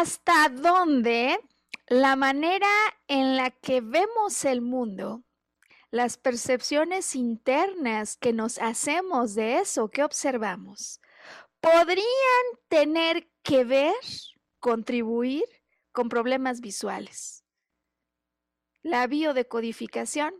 [0.00, 1.38] Hasta dónde
[1.86, 2.70] la manera
[3.06, 5.24] en la que vemos el mundo,
[5.90, 11.02] las percepciones internas que nos hacemos de eso que observamos,
[11.60, 12.06] podrían
[12.68, 13.92] tener que ver,
[14.58, 15.44] contribuir
[15.92, 17.44] con problemas visuales.
[18.82, 20.32] La biodecodificación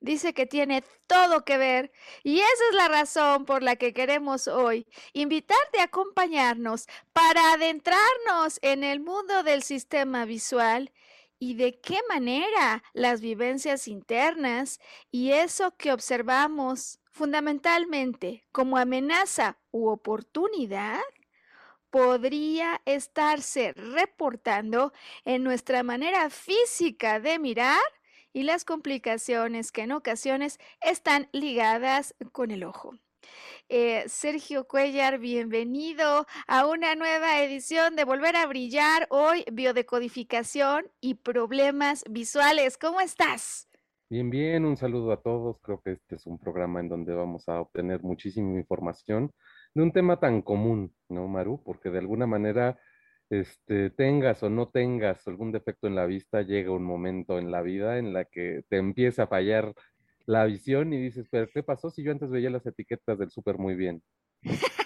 [0.00, 4.48] dice que tiene todo que ver y esa es la razón por la que queremos
[4.48, 10.92] hoy invitarte a acompañarnos para adentrarnos en el mundo del sistema visual
[11.38, 19.88] y de qué manera las vivencias internas y eso que observamos fundamentalmente como amenaza u
[19.88, 21.00] oportunidad
[21.90, 24.92] podría estarse reportando
[25.24, 27.82] en nuestra manera física de mirar
[28.32, 32.94] y las complicaciones que en ocasiones están ligadas con el ojo.
[33.68, 41.14] Eh, Sergio Cuellar, bienvenido a una nueva edición de Volver a Brillar, hoy biodecodificación y
[41.14, 42.76] problemas visuales.
[42.76, 43.68] ¿Cómo estás?
[44.08, 45.60] Bien, bien, un saludo a todos.
[45.62, 49.30] Creo que este es un programa en donde vamos a obtener muchísima información
[49.72, 51.62] de un tema tan común, ¿no, Maru?
[51.62, 52.76] Porque de alguna manera
[53.30, 57.62] este, tengas o no tengas algún defecto en la vista, llega un momento en la
[57.62, 59.72] vida en la que te empieza a fallar
[60.26, 63.58] la visión y dices, pero ¿qué pasó si yo antes veía las etiquetas del súper
[63.58, 64.02] muy bien?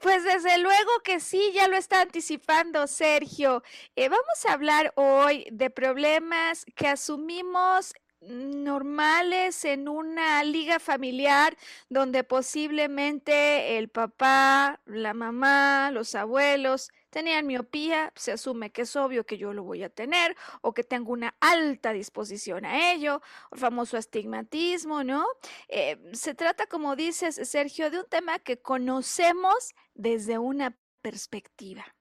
[0.00, 3.62] Pues desde luego que sí, ya lo está anticipando Sergio.
[3.94, 7.94] Eh, vamos a hablar hoy de problemas que asumimos
[8.28, 11.56] normales en una liga familiar
[11.88, 19.24] donde posiblemente el papá, la mamá, los abuelos tenían miopía, se asume que es obvio
[19.24, 23.58] que yo lo voy a tener o que tengo una alta disposición a ello, el
[23.58, 25.24] famoso astigmatismo, ¿no?
[25.68, 31.93] Eh, se trata, como dices, Sergio, de un tema que conocemos desde una perspectiva.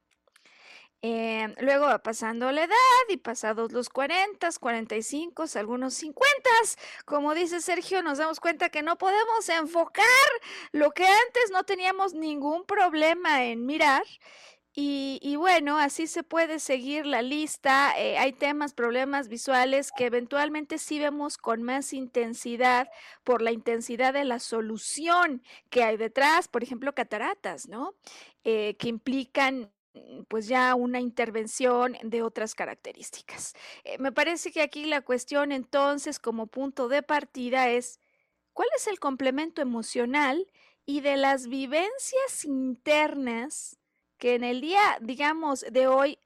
[1.06, 2.76] Eh, luego va pasando la edad
[3.10, 6.50] y pasados los 40, 45, algunos 50,
[7.04, 10.06] como dice Sergio, nos damos cuenta que no podemos enfocar
[10.72, 14.04] lo que antes no teníamos ningún problema en mirar.
[14.76, 17.94] Y, bueno, así se puede seguir la lista.
[17.96, 22.90] Eh, hay temas, problemas visuales que eventualmente sí vemos con más intensidad
[23.24, 27.94] por la intensidad de la solución que hay detrás, por ejemplo, cataratas, ¿no?
[28.44, 29.70] Eh, que implican
[30.28, 33.54] pues ya una intervención de otras características.
[33.84, 38.00] Eh, me parece que aquí la cuestión entonces como punto de partida es,
[38.54, 40.48] ¿cuál es el complemento emocional
[40.86, 43.78] y de las vivencias internas
[44.18, 46.20] que en el día, digamos, de hoy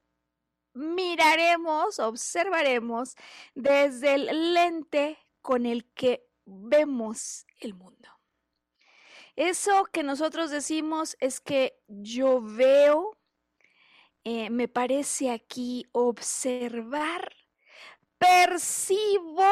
[0.74, 3.16] miraremos, observaremos
[3.56, 8.08] desde el lente con el que vemos el mundo?
[9.36, 13.17] Eso que nosotros decimos es que yo veo
[14.30, 17.34] eh, me parece aquí observar,
[18.18, 19.50] percibo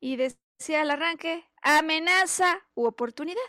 [0.00, 3.42] y decía al arranque, amenaza u oportunidad.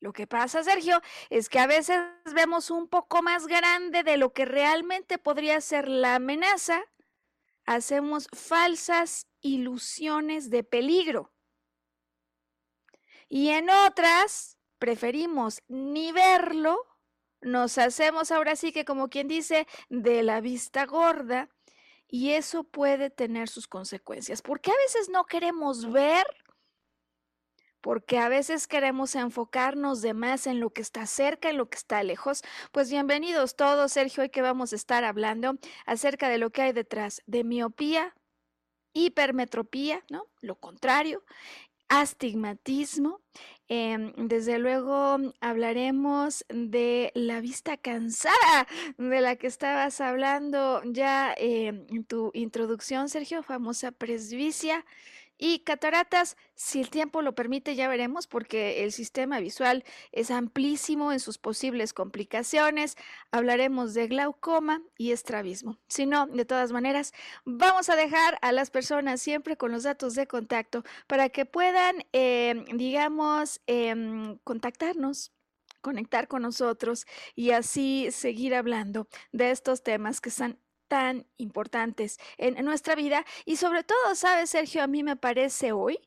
[0.00, 1.00] Lo que pasa, Sergio,
[1.30, 1.98] es que a veces
[2.34, 6.84] vemos un poco más grande de lo que realmente podría ser la amenaza.
[7.64, 11.32] Hacemos falsas ilusiones de peligro.
[13.30, 16.87] Y en otras preferimos ni verlo
[17.40, 21.48] nos hacemos ahora sí que como quien dice de la vista gorda
[22.08, 24.42] y eso puede tener sus consecuencias.
[24.42, 26.26] Porque a veces no queremos ver
[27.80, 31.78] porque a veces queremos enfocarnos de más en lo que está cerca, en lo que
[31.78, 32.42] está lejos.
[32.72, 36.72] Pues bienvenidos todos, Sergio, hoy que vamos a estar hablando acerca de lo que hay
[36.72, 38.14] detrás de miopía,
[38.92, 40.26] hipermetropía, ¿no?
[40.40, 41.24] Lo contrario,
[41.88, 43.20] astigmatismo.
[43.70, 48.66] Em, desde luego hablaremos de la vista cansada
[48.96, 54.86] de la que estabas hablando ya en tu introducción, Sergio, famosa presbicia.
[55.38, 61.12] Y cataratas, si el tiempo lo permite, ya veremos, porque el sistema visual es amplísimo
[61.12, 62.96] en sus posibles complicaciones.
[63.30, 65.78] Hablaremos de glaucoma y estrabismo.
[65.86, 67.12] Si no, de todas maneras,
[67.44, 72.04] vamos a dejar a las personas siempre con los datos de contacto para que puedan,
[72.12, 75.32] em, digamos, em, contactarnos
[75.80, 80.58] conectar con nosotros y así seguir hablando de estos temas que están
[80.88, 84.82] tan importantes en, nuestra vida y sobre todo, ¿sabes, Sergio?
[84.82, 86.00] A mí me parece hoy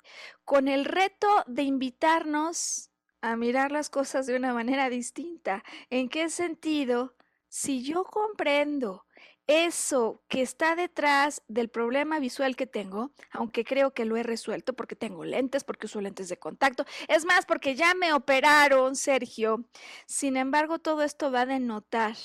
[0.43, 2.89] con el reto de invitarnos
[3.21, 5.63] a mirar las cosas de una manera distinta.
[5.89, 7.13] ¿En qué sentido?
[7.47, 9.05] Si yo comprendo
[9.47, 14.73] eso que está detrás del problema visual que tengo, aunque creo que lo he resuelto
[14.73, 19.65] porque tengo lentes, porque uso lentes de contacto, es más, porque ya me operaron, Sergio.
[20.05, 22.15] Sin embargo, todo esto va a denotar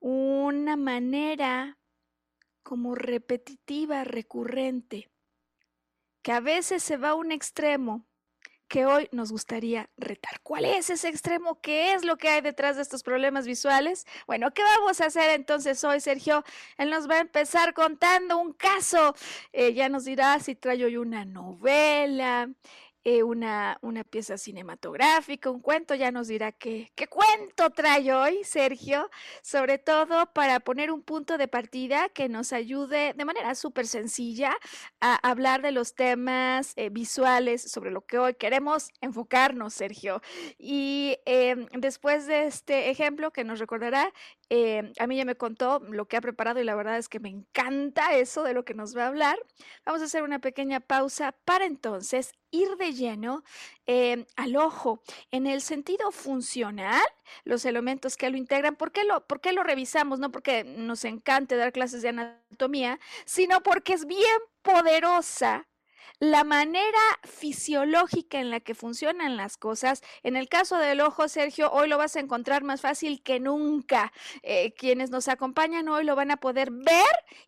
[0.00, 1.78] una manera
[2.64, 5.08] como repetitiva, recurrente,
[6.22, 8.08] que a veces se va a un extremo
[8.66, 10.40] que hoy nos gustaría retar.
[10.42, 11.60] ¿Cuál es ese extremo?
[11.60, 14.06] ¿Qué es lo que hay detrás de estos problemas visuales?
[14.26, 16.42] Bueno, ¿qué vamos a hacer entonces hoy, Sergio?
[16.78, 19.14] Él nos va a empezar contando un caso.
[19.52, 22.50] Eh, ya nos dirá si trae hoy una novela,
[23.04, 28.44] eh, una, una, pieza cinematográfica, un cuento, ya nos dirá qué, qué cuento trae hoy
[28.44, 29.10] Sergio,
[29.42, 34.56] sobre todo para poner un punto de partida que nos ayude de manera súper sencilla
[35.00, 40.22] a hablar de los temas eh, visuales sobre lo que hoy queremos enfocarnos, Sergio.
[40.58, 44.12] Y em, después de este ejemplo que nos recordará,
[44.48, 47.20] em, a mí ya me contó lo que ha preparado y la verdad es que
[47.20, 49.36] me encanta eso de lo que nos va a hablar.
[49.84, 53.42] Vamos a hacer una pequeña pausa para entonces ir de lleno
[53.86, 57.02] em, al ojo en el sentido funcional,
[57.44, 58.76] los elementos que lo integran.
[58.76, 60.20] ¿Por qué lo, ¿Por qué lo revisamos?
[60.20, 65.66] No porque nos encante dar clases de anatomía, sino porque es bien poderosa
[66.18, 70.02] la manera fisiológica en la que funcionan las cosas.
[70.22, 74.12] En el caso del ojo, Sergio, hoy lo vas a encontrar más fácil que nunca.
[74.42, 77.04] Eh, quienes nos acompañan hoy lo van a poder ver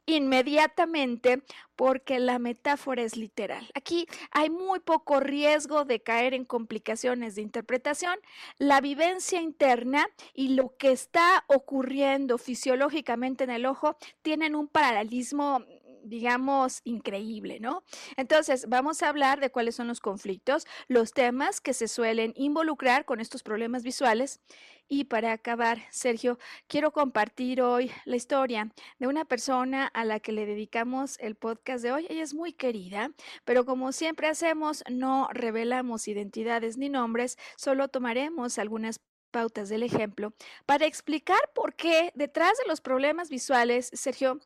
[0.07, 1.43] inmediatamente
[1.77, 3.71] porque la metáfora es literal.
[3.75, 8.19] Aquí hay muy poco riesgo de caer en complicaciones de interpretación.
[8.59, 15.63] La vivencia interna y lo que está ocurriendo fisiológicamente en el ojo tienen un paralelismo
[16.09, 17.83] digamos, increíble, ¿no?
[18.17, 23.05] Entonces, vamos a hablar de cuáles son los conflictos, los temas que se suelen involucrar
[23.05, 24.41] con estos problemas visuales.
[24.89, 26.39] Y para acabar, Sergio,
[26.69, 31.83] quiero compartir hoy la historia de una persona a la que le dedicamos el podcast
[31.83, 32.07] de hoy.
[32.09, 33.11] Ella es muy querida,
[33.45, 39.01] pero como siempre hacemos, no revelamos identidades ni nombres, solo tomaremos algunas
[39.33, 40.33] pautas del ejemplo
[40.67, 44.41] para explicar por qué detrás de los problemas visuales, Sergio,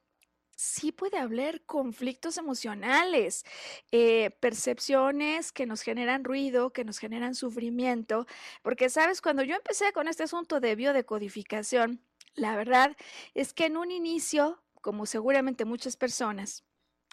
[0.61, 3.45] sí puede haber conflictos emocionales,
[3.93, 8.27] eh, percepciones que nos generan ruido, que nos generan sufrimiento,
[8.63, 12.95] porque sabes, cuando yo empecé con este asunto de biodecodificación, la verdad
[13.33, 16.65] es que en un inicio, como seguramente muchas personas,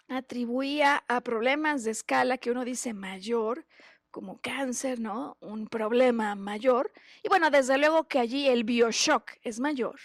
[0.08, 3.66] atribuía a problemas de escala que uno dice mayor,
[4.10, 5.36] como cáncer, ¿no?
[5.40, 6.92] Un problema mayor.
[7.22, 9.98] Y bueno, desde luego que allí el bioshock es mayor.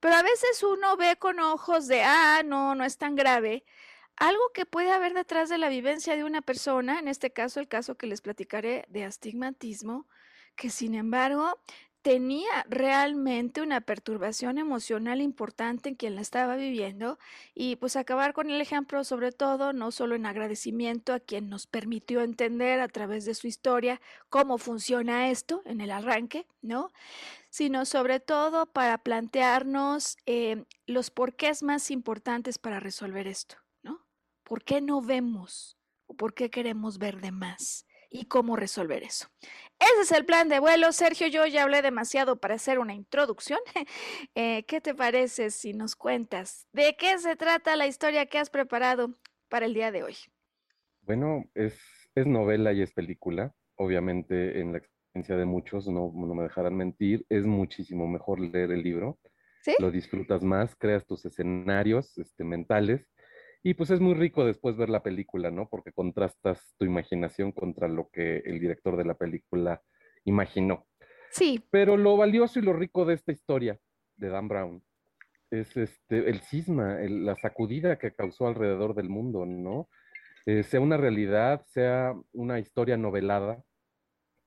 [0.00, 3.64] Pero a veces uno ve con ojos de, ah, no, no es tan grave.
[4.16, 7.68] Algo que puede haber detrás de la vivencia de una persona, en este caso el
[7.68, 10.06] caso que les platicaré de astigmatismo,
[10.54, 11.58] que sin embargo
[12.02, 17.18] tenía realmente una perturbación emocional importante en quien la estaba viviendo
[17.54, 21.68] y pues acabar con el ejemplo sobre todo no solo en agradecimiento a quien nos
[21.68, 26.92] permitió entender a través de su historia cómo funciona esto en el arranque, ¿no?
[27.50, 34.00] Sino sobre todo para plantearnos eh, los porqués más importantes para resolver esto, ¿no?
[34.42, 37.86] ¿Por qué no vemos o por qué queremos ver de más?
[38.12, 39.28] Y cómo resolver eso.
[39.80, 40.92] Ese es el plan de vuelo.
[40.92, 43.58] Sergio, yo ya hablé demasiado para hacer una introducción.
[44.34, 48.50] Eh, ¿Qué te parece si nos cuentas de qué se trata la historia que has
[48.50, 49.14] preparado
[49.48, 50.14] para el día de hoy?
[51.02, 51.78] Bueno, es,
[52.14, 53.52] es novela y es película.
[53.76, 58.72] Obviamente, en la experiencia de muchos, no, no me dejarán mentir, es muchísimo mejor leer
[58.72, 59.18] el libro.
[59.62, 59.74] ¿Sí?
[59.78, 63.11] Lo disfrutas más, creas tus escenarios este, mentales
[63.62, 65.68] Y pues es muy rico después ver la película, ¿no?
[65.68, 69.82] Porque contrastas tu imaginación contra lo que el director de la película
[70.24, 70.86] imaginó.
[71.30, 71.64] Sí.
[71.70, 73.78] Pero lo valioso y lo rico de esta historia
[74.16, 74.82] de Dan Brown
[75.50, 79.88] es este, el cisma, la sacudida que causó alrededor del mundo, ¿no?
[80.46, 83.62] Eh, sea una realidad, sea una historia novelada,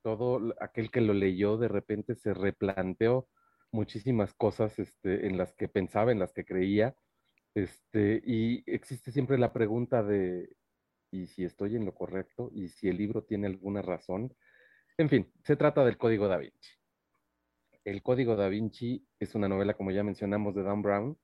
[0.03, 3.27] todo aquel que lo leyó de repente se replanteó
[3.71, 6.95] muchísimas cosas este, en las que pensaba, en las que creía,
[7.55, 10.49] este, y existe siempre la pregunta de,
[11.09, 12.51] ¿y si estoy en lo correcto?
[12.53, 14.35] ¿Y si el libro tiene alguna razón?
[14.97, 16.71] En fin, se trata del Código da Vinci.
[17.85, 21.17] El Código da Vinci es una novela, como ya mencionamos, de Dan Brown,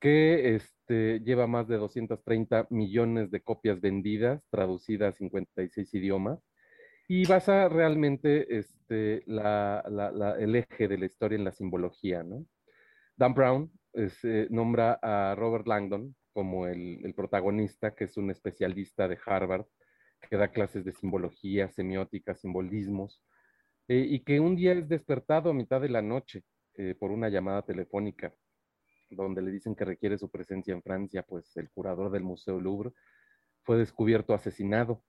[0.00, 6.38] que este, lleva más de 230 millones de copias vendidas, traducidas a 56 idiomas,
[7.08, 12.22] y basa realmente este, el eje de la historia en la simbología.
[12.22, 12.46] ¿no?
[13.16, 19.08] Dan Brown eh, nombra a Robert Langdon como el, el, protagonista, que es un especialista
[19.08, 19.66] de Harvard,
[20.28, 23.22] que da clases de simbología, semiótica, simbolismos,
[23.88, 26.42] eh, y que un día es despertado a mitad de la noche
[26.74, 28.34] eh, por una llamada telefónica
[29.10, 32.90] donde le dicen que requiere su presencia en Francia, pues el curador del Museo Louvre
[33.62, 35.02] fue descubierto asesinado.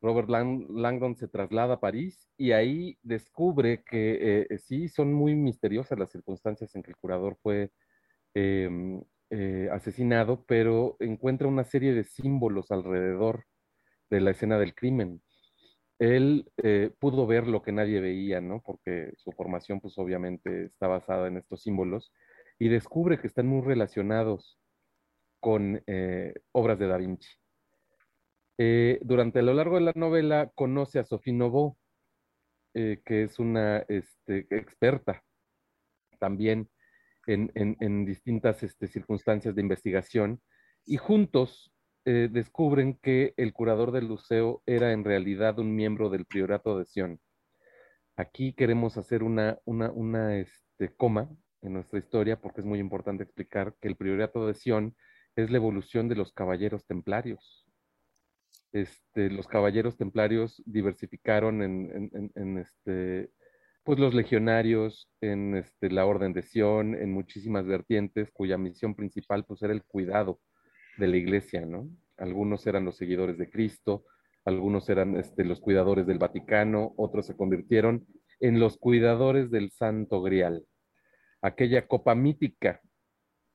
[0.00, 5.98] Robert Langdon se traslada a París y ahí descubre que eh, sí son muy misteriosas
[5.98, 7.70] las circunstancias en que el curador fue
[8.34, 9.02] em,
[9.72, 13.44] asesinado, pero encuentra una serie de símbolos alrededor
[14.10, 15.22] de la escena del crimen
[15.98, 18.60] él eh, pudo ver lo que nadie veía, ¿no?
[18.62, 22.12] Porque su formación, pues obviamente está basada en estos símbolos
[22.58, 24.58] y descubre que están muy relacionados
[25.40, 27.28] con eh, obras de Da Vinci.
[28.58, 31.78] Eh, durante lo largo de la novela conoce a Sophie Novo,
[32.74, 35.24] que es una este, experta
[36.18, 36.68] también
[37.26, 40.40] en, distintas este, circunstancias de investigación,
[40.84, 41.72] y juntos
[42.04, 46.84] eh, descubren que el curador del museo era en realidad un miembro del priorato de
[46.84, 47.20] Sion.
[48.16, 51.28] Aquí queremos hacer una, una, este, coma
[51.62, 54.96] en nuestra historia porque es muy importante explicar que el priorato de Sion
[55.34, 57.65] es la evolución de los caballeros templarios.
[58.72, 63.30] Este, los caballeros templarios diversificaron en, este,
[63.82, 69.44] pues los legionarios, en este, la orden de Sion, en muchísimas vertientes, cuya misión principal
[69.44, 70.40] pues, era el cuidado
[70.98, 71.88] de la iglesia, ¿no?
[72.16, 74.04] Algunos eran los seguidores de Cristo,
[74.44, 78.06] algunos eran este, los cuidadores del Vaticano, otros se convirtieron
[78.40, 80.64] en los cuidadores del Santo Grial,
[81.42, 82.80] aquella copa mítica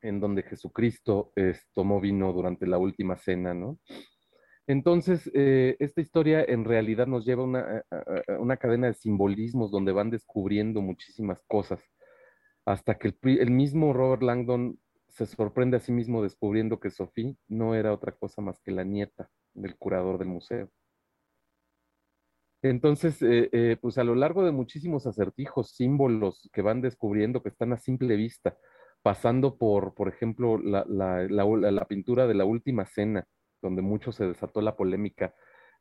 [0.02, 1.32] en donde Jesucristo
[1.74, 3.80] tomó vino durante la última cena, ¿no?
[4.68, 10.10] Entonces, eh, esta historia en realidad nos lleva a una, cadena de simbolismos donde van
[10.10, 11.82] descubriendo muchísimas cosas,
[12.66, 17.76] hasta que el mismo Robert Langdon se sorprende a sí mismo descubriendo que Sophie no
[17.76, 20.70] era otra cosa más que la nieta del curador del museo.
[22.64, 27.50] Entonces, eh, eh, pues a lo largo de muchísimos acertijos, símbolos que van descubriendo que
[27.50, 28.56] están a simple vista,
[29.02, 33.28] pasando por, por ejemplo, la, la pintura de la última cena,
[33.62, 35.34] donde mucho se desató la polémica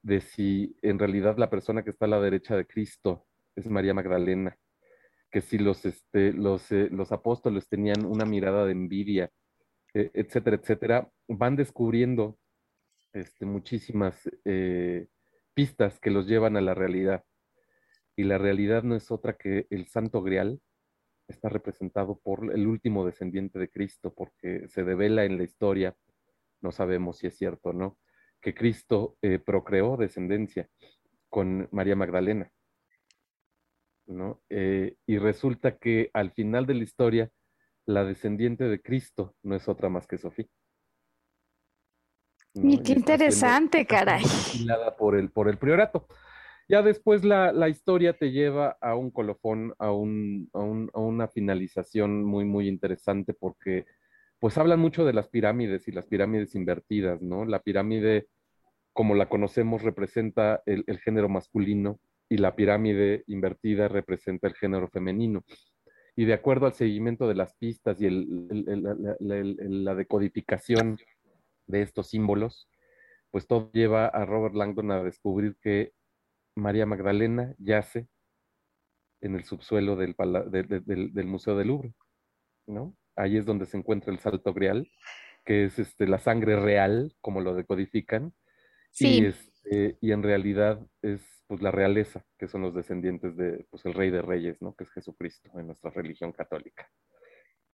[0.03, 3.95] de si en realidad la persona que está a la derecha de Cristo es María
[3.95, 4.57] Magdalena
[5.31, 9.31] que si los, este, los, eh, los apóstoles tenían una mirada de envidia,
[9.95, 12.39] eh, etcétera, etcétera, van descubriendo
[13.13, 15.07] este, muchísimas eh,
[15.55, 17.25] pistas que los llevan a la realidad.
[18.17, 20.61] Y la realidad no es otra que el Santo Grial
[21.29, 25.97] está representado por el último descendiente de Cristo, porque se devela en la historia,
[26.61, 27.99] no sabemos si es cierto o no,
[28.41, 30.69] que Cristo procreó descendencia
[31.29, 32.51] con María Magdalena.
[34.49, 37.31] Eh, y resulta que al final de la historia,
[37.87, 40.47] la descendiente de Cristo no es otra más que Sofía.
[42.55, 44.25] Y qué interesante, caray.
[44.99, 46.07] Por el, por el priorato.
[46.69, 50.61] Ya después la, historia te lleva a un colofón, a, un, a,
[51.01, 53.87] una finalización muy, muy interesante porque
[54.41, 57.45] pues hablan mucho de las pirámides y las pirámides invertidas, ¿no?
[57.45, 58.27] La pirámide,
[58.93, 65.45] como la conocemos, representa el género masculino y la pirámide invertida representa el género femenino.
[66.17, 70.99] Y de acuerdo al seguimiento de las pistas y la, decodificación
[71.67, 72.69] de estos símbolos,
[73.31, 75.93] pues todo lleva a Robert Langdon a descubrir que
[76.55, 78.09] María Magdalena yace
[79.21, 80.15] en el subsuelo del,
[80.51, 81.95] del, Museo del Louvre,
[82.67, 82.97] ¿no?
[83.17, 84.91] Ahí es donde se encuentra el Salto Grial,
[85.45, 88.35] que es este, la sangre real, como lo decodifican,
[88.99, 93.85] y, este, y en realidad es pues la realeza, que son los descendientes de pues
[93.85, 94.75] el rey de reyes, ¿no?
[94.75, 96.89] Que es Jesucristo en nuestra religión católica.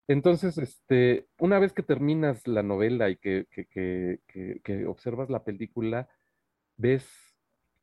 [0.09, 5.45] Entonces, este, una vez que terminas la novela y que, que, que, que, observas la
[5.45, 6.09] película,
[6.77, 7.07] ves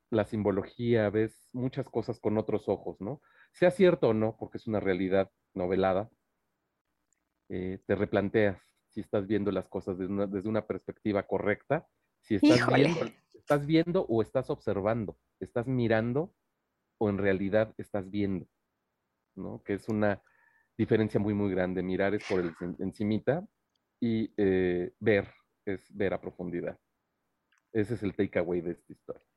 [0.10, 3.22] la simbología, ves muchas cosas con otros ojos, ¿no?
[3.52, 6.10] Sea cierto o no, porque es una realidad novelada,
[7.56, 11.88] eh, te replanteas si estás viendo las cosas desde una, desde una perspectiva correcta,
[12.20, 13.00] si estás viendo,
[13.32, 16.34] estás viendo o estás observando, estás mirando
[16.98, 18.48] o en realidad estás viendo,
[19.36, 19.62] ¿no?
[19.64, 20.24] Que es una
[20.76, 21.84] diferencia muy, muy grande.
[21.84, 23.48] Mirar es por el encimita
[24.00, 25.28] y eh, ver
[25.64, 26.80] es ver a profundidad.
[27.72, 29.28] Ese es el takeaway de esta historia.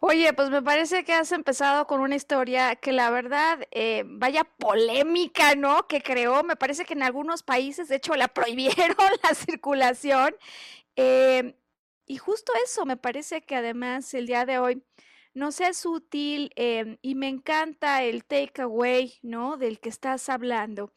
[0.00, 4.44] Oye, pues me parece que has empezado con una historia que la verdad, eh, vaya
[4.44, 5.86] polémica, ¿no?
[5.88, 10.34] Que creó, me parece que en algunos países, de hecho, la prohibieron la circulación.
[10.96, 11.54] Eh,
[12.06, 14.82] y justo eso, me parece que además el día de hoy
[15.34, 19.56] nos es útil em, y me encanta el takeaway, ¿no?
[19.56, 20.92] Del que estás hablando,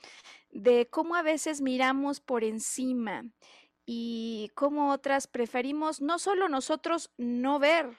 [0.50, 3.26] de cómo a veces miramos por encima
[3.86, 7.90] y cómo otras preferimos no solo nosotros no ver,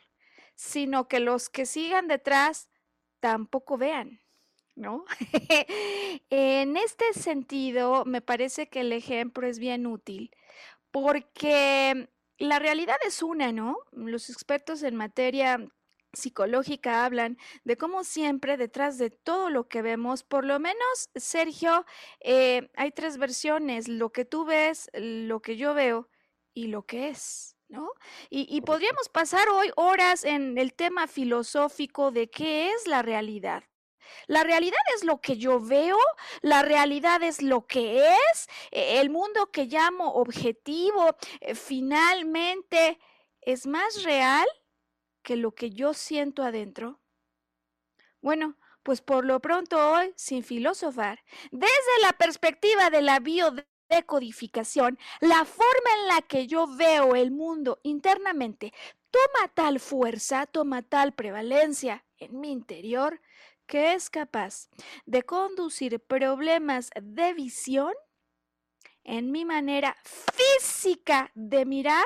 [0.55, 2.69] sino que los que sigan detrás
[3.21, 4.21] tampoco vean.
[4.77, 5.05] ¿No?
[6.31, 10.33] en este sentido, me parece que el ejemplo es bien útil
[10.95, 12.09] porque
[12.39, 13.79] la realidad es una, ¿no?
[13.91, 15.59] Los expertos en materia
[16.13, 21.85] psicológica hablan de cómo siempre detrás de todo lo que vemos, por lo menos, Sergio,
[22.21, 26.09] eh, hay tres versiones, lo que tú ves, lo que yo veo
[26.55, 27.54] y lo que es.
[28.31, 33.65] Y, podríamos pasar hoy horas en el tema filosófico de qué es la realidad.
[34.27, 35.99] La realidad es lo que yo veo,
[36.43, 42.99] la realidad es lo que es, e, el mundo que llamo objetivo, eh, finalmente
[43.41, 44.47] es más real
[45.25, 47.01] que lo que yo siento adentro?
[48.21, 53.19] Bueno, pues por lo pronto hoy, sin filosofar, desde la perspectiva de la
[53.95, 58.73] biodecodificación, la forma en la que yo veo el mundo internamente
[59.11, 63.21] toma tal fuerza, toma tal prevalencia en mi interior,
[63.67, 64.69] que es capaz
[65.07, 67.93] de conducir problemas de visión
[69.05, 72.05] en mi manera física de mirar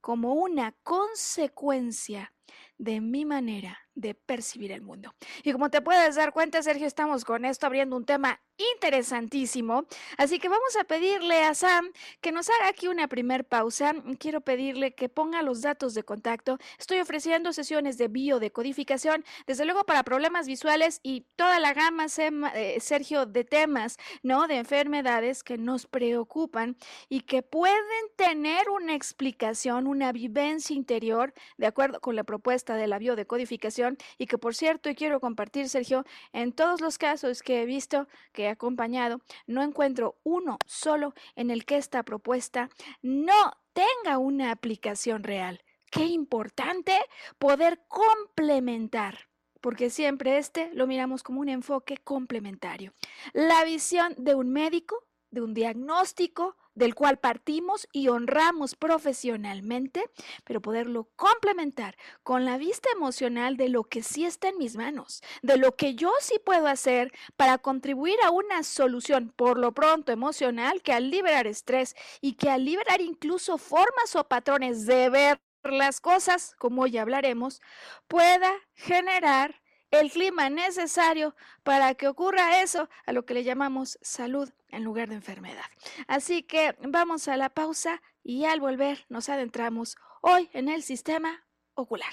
[0.00, 2.32] como una consecuencia
[2.78, 5.14] de mi manera de percibir el mundo.
[5.42, 8.40] Y como te puedes dar cuenta, Sergio, estamos con esto abriendo un tema
[8.74, 9.84] interesantísimo.
[10.16, 13.94] Así que vamos a pedirle a Sam que nos haga aquí una primer pausa.
[14.18, 16.58] Quiero pedirle que ponga los datos de contacto.
[16.78, 22.06] Estoy ofreciendo sesiones de biodecodificación, desde luego para problemas visuales y toda la gama,
[22.54, 24.46] eh, Sergio, de temas, ¿no?
[24.46, 26.76] De enfermedades que nos preocupan
[27.08, 27.76] y que pueden
[28.16, 34.26] tener una explicación, una vivencia interior, de acuerdo con la propuesta de la biodecodificación y
[34.26, 38.49] que, por cierto, y quiero compartir, Sergio, en todos los casos que he visto que
[38.50, 42.70] acompañado, no encuentro uno solo en el que esta propuesta
[43.02, 45.62] no tenga una aplicación real.
[45.90, 46.98] Qué importante
[47.38, 52.92] poder complementar porque siempre este lo miramos como un enfoque complementario.
[53.32, 60.02] La visión de un médico, de un diagnóstico, del cual partimos y honramos profesionalmente,
[60.44, 65.22] pero poderlo complementar con la vista emocional de lo que sí está en mis manos,
[65.42, 70.10] de lo que yo sí puedo hacer para contribuir a una solución, por lo pronto
[70.10, 75.40] emocional, que al liberar estrés y que al liberar incluso formas o patrones de ver
[75.64, 77.60] las cosas, como ya hablaremos,
[78.08, 84.50] pueda generar el clima necesario para que ocurra eso a lo que le llamamos salud
[84.68, 85.64] en lugar de enfermedad.
[86.06, 91.44] Así que vamos a la pausa y al volver nos adentramos hoy en el sistema
[91.74, 92.12] ocular.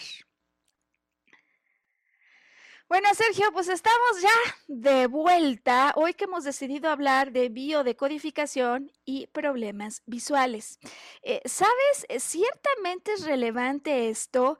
[2.89, 5.91] Bueno, Sergio, pues estamos ya de vuelta.
[5.97, 10.79] Hoy que hemos decidido hablar de biodecodificación y problemas visuales.
[11.21, 12.23] Eh, ¿Sabes?
[12.23, 14.57] Ciertamente es relevante esto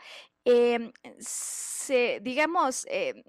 [0.50, 3.22] Em, se, digamos, em,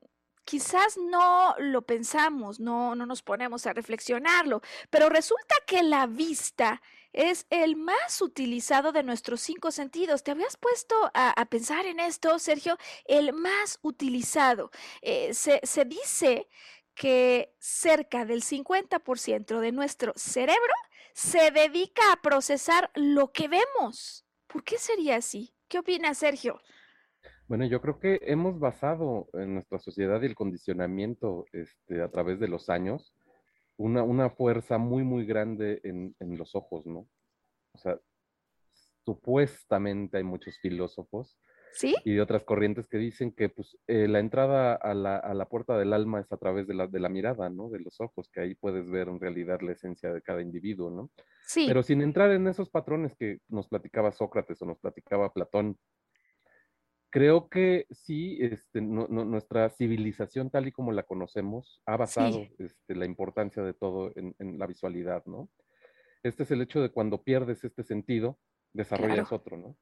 [0.45, 6.81] quizás no lo pensamos, no, no nos ponemos a reflexionarlo, pero resulta que la vista
[7.13, 10.23] es el más utilizado de nuestros cinco sentidos.
[10.23, 12.79] ¿Te habías puesto a, pensar en esto, Sergio?
[13.05, 14.71] El más utilizado.
[15.03, 16.49] Eh, se, se dice
[16.95, 20.75] que cerca del 50% de nuestro cerebro
[21.15, 24.25] se dedica a procesar lo que vemos.
[24.47, 25.53] ¿Por qué sería así?
[25.67, 26.61] ¿Qué opina Sergio?
[27.47, 32.39] Bueno, yo creo que hemos basado en nuestra sociedad y el condicionamiento este, a través
[32.41, 33.15] de los años
[33.77, 37.09] una, una fuerza muy, muy grande en, en, los ojos, ¿no?
[37.73, 37.99] O sea,
[39.05, 41.39] supuestamente hay muchos filósofos
[41.73, 41.95] ¿Sí?
[42.05, 45.49] Y de otras corrientes que dicen que pues, eh, la entrada a la, a la,
[45.49, 47.69] puerta del alma es a través de la, de la mirada, ¿no?
[47.69, 51.11] De los ojos, que ahí puedes ver en realidad la esencia de cada individuo, ¿no?
[51.43, 51.65] Sí.
[51.67, 55.79] Pero sin entrar en esos patrones que nos platicaba Sócrates o nos platicaba Platón,
[57.11, 62.33] creo que sí, este, no, no, nuestra civilización tal y como la conocemos ha basado
[62.33, 62.55] sí.
[62.59, 65.49] este, la importancia de todo en, en, la visualidad, ¿no?
[66.23, 68.39] Este es el hecho de cuando pierdes este sentido,
[68.73, 69.37] desarrollas claro.
[69.37, 69.77] otro, ¿no?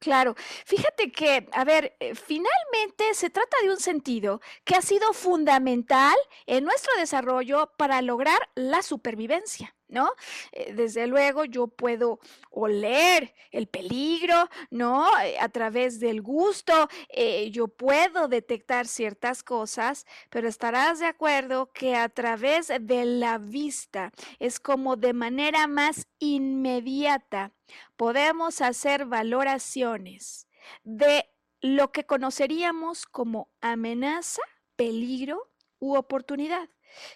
[0.00, 5.12] Claro, fíjate que, a ver, eh, finalmente se trata de un sentido que ha sido
[5.12, 6.16] fundamental
[6.46, 9.76] en nuestro desarrollo para lograr la supervivencia.
[9.90, 10.10] ¿No?
[10.52, 15.06] Eh, desde luego yo puedo oler el peligro, ¿no?
[15.20, 21.72] Eh, a través del gusto, eh, yo puedo detectar ciertas cosas, pero estarás de acuerdo
[21.72, 27.52] que a través de la vista es como de manera más inmediata
[27.96, 30.46] podemos hacer valoraciones
[30.84, 31.26] de
[31.60, 34.42] lo que conoceríamos como amenaza,
[34.76, 36.68] peligro u oportunidad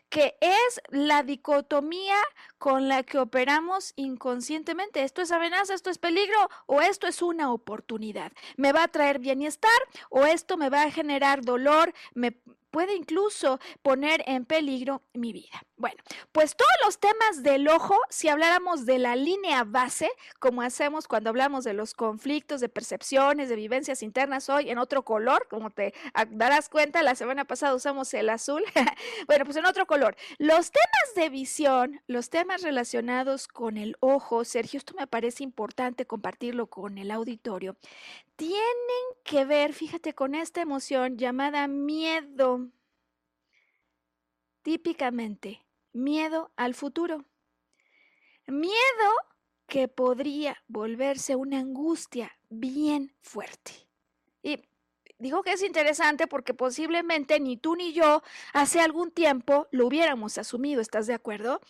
[0.09, 2.17] que es la dicotomía
[2.59, 5.03] con la que operamos inconscientemente.
[5.03, 8.33] Esto es amenaza, esto es peligro o esto es una oportunidad.
[8.57, 9.71] Me va a traer bienestar
[10.11, 12.33] o esto me va a generar dolor, me
[12.75, 15.63] puede incluso poner en peligro mi vida.
[15.77, 15.97] Bueno,
[16.31, 20.09] pues todos los temas del ojo, si habláramos de la línea base,
[20.39, 25.05] como hacemos cuando hablamos de los conflictos, de percepciones, de vivencias internas hoy en otro
[25.05, 25.93] color, como te
[26.31, 28.63] darás cuenta, la semana pasada usamos el azul,
[29.27, 30.15] bueno, pues en otro color.
[30.39, 36.07] Los temas de visión, los temas relacionados con el ojo, Sergio, esto me parece importante
[36.07, 37.77] compartirlo con el auditorio,
[38.37, 38.63] tienen
[39.25, 42.69] que ver, fíjate, con esta emoción llamada miedo.
[44.63, 45.63] Típicamente,
[45.94, 47.24] miedo al futuro.
[48.46, 49.11] Miedo
[49.66, 53.72] que podría volverse una angustia bien fuerte.
[54.42, 54.68] Y
[55.18, 60.37] digo que es interesante porque posiblemente ni tú ni yo hace algún tiempo lo hubiéramos
[60.37, 61.61] asumido, ¿estás de acuerdo?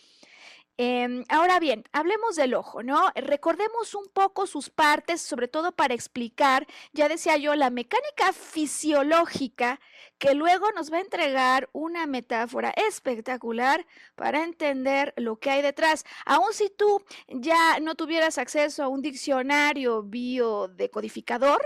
[0.77, 3.09] Eh, ahora bien, hablemos del ojo, ¿no?
[3.15, 9.79] Recordemos un poco sus partes, sobre todo para explicar, ya decía yo, la mecánica fisiológica
[10.17, 13.85] que luego nos va a entregar una metáfora espectacular
[14.15, 16.05] para entender lo que hay detrás.
[16.25, 21.63] Aun si tú ya no tuvieras acceso a un diccionario biodecodificador,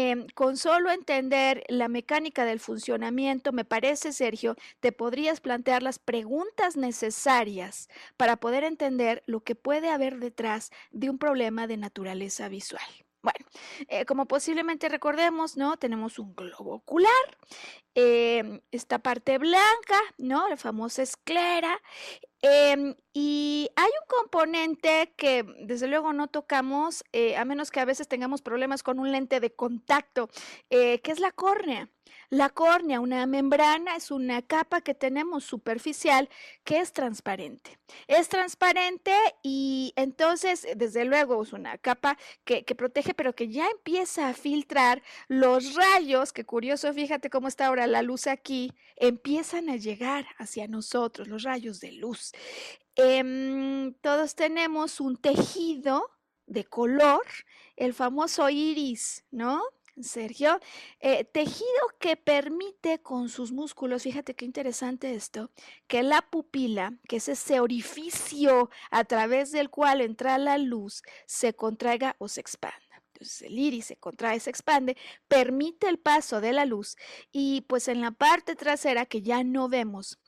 [0.00, 5.98] eh, con solo entender la mecánica del funcionamiento, me parece, Sergio, te podrías plantear las
[5.98, 12.48] preguntas necesarias para poder entender lo que puede haber detrás de un problema de naturaleza
[12.48, 13.07] visual.
[13.22, 13.46] Bueno,
[13.88, 15.76] eh, como posiblemente recordemos, ¿no?
[15.76, 17.10] Tenemos un globo ocular,
[17.94, 20.48] eh, esta parte blanca, ¿no?
[20.48, 21.80] La famosa esclera.
[22.42, 27.84] Eh, y hay un componente que desde luego no tocamos, eh, a menos que a
[27.84, 30.28] veces tengamos problemas con un lente de contacto,
[30.70, 31.90] que es la córnea.
[32.30, 36.28] La córnea, una membrana, es una capa que tenemos superficial
[36.62, 37.78] que es transparente.
[38.06, 39.12] Es transparente
[39.42, 45.02] y entonces, desde luego, es una capa que, protege, pero que ya empieza a filtrar
[45.28, 50.68] los rayos, que curioso, fíjate cómo está ahora la luz aquí, empiezan a llegar hacia
[50.68, 52.32] nosotros, los rayos de luz.
[52.96, 56.10] Eh, todos tenemos un tejido
[56.46, 57.24] de color,
[57.76, 59.62] el famoso iris, ¿no?
[60.02, 60.60] Sergio,
[61.00, 61.66] eh, tejido
[61.98, 65.50] que permite con sus músculos, fíjate qué interesante esto,
[65.86, 71.54] que la pupila, que es ese orificio a través del cual entra la luz, se
[71.54, 72.78] contraiga o se expanda.
[73.12, 76.96] Entonces el iris se contrae, se expande, permite el paso de la luz
[77.32, 80.18] y pues en la parte trasera que ya no vemos,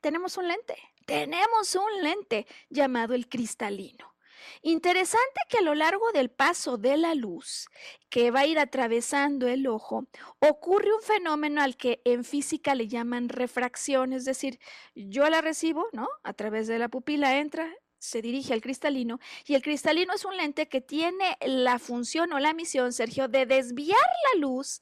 [0.00, 4.13] tenemos un lente, tenemos un lente llamado el cristalino.
[4.62, 7.68] Interesante que a lo largo del paso de la luz
[8.10, 10.06] que va a ir atravesando el ojo,
[10.38, 14.60] ocurre un fenómeno al que en física le llaman refracción, es decir,
[14.94, 16.08] yo la recibo, ¿no?
[16.22, 17.68] A través de la pupila entra,
[18.04, 22.38] se dirige al cristalino y el cristalino es un lente que tiene la función o
[22.38, 24.80] la misión, Sergio, de desviar la luz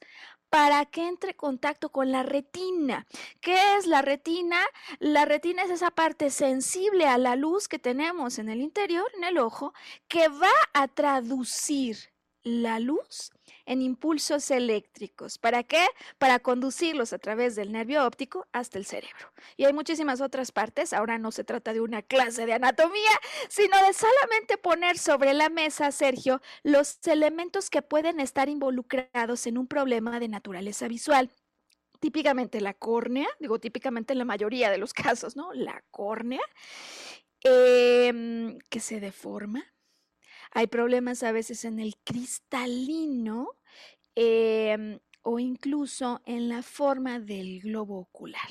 [0.53, 3.07] para que entre en contacto con la retina.
[3.41, 4.59] ¿Qué es la retina?
[4.99, 9.23] La retina es esa parte sensible a la luz que tenemos en el interior, en
[9.23, 9.73] el ojo,
[10.07, 11.97] que va a traducir
[12.43, 13.31] la luz
[13.65, 15.37] en impulsos eléctricos.
[15.37, 15.85] ¿Para qué?
[16.17, 19.31] Para conducirlos a través del nervio óptico hasta el cerebro.
[19.57, 20.93] Y hay muchísimas otras partes.
[20.93, 23.11] Ahora no se trata de una clase de anatomía,
[23.49, 29.57] sino de solamente poner sobre la mesa, Sergio, los elementos que pueden estar involucrados en
[29.57, 31.29] un problema de naturaleza visual
[31.99, 35.53] típicamente la córnea, digo típicamente en la mayoría de los casos, ¿no?
[35.53, 36.41] La córnea,
[37.45, 39.72] eh, que se deforma,
[40.53, 43.49] hay problemas a veces en el cristalino
[44.15, 48.49] em, o incluso en la forma del globo ocular.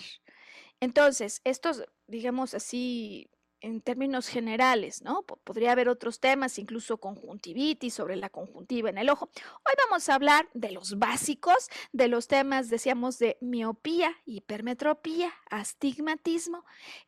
[0.81, 5.23] Entonces, estos, digamos así, en términos generales, ¿no?
[5.23, 9.31] Podría haber otros temas, incluso conjuntivitis, sobre la conjuntiva en el ojo.
[9.37, 16.65] Hoy vamos a hablar de los básicos, de los temas, decíamos, de miopía, hipermetropía, astigmatismo,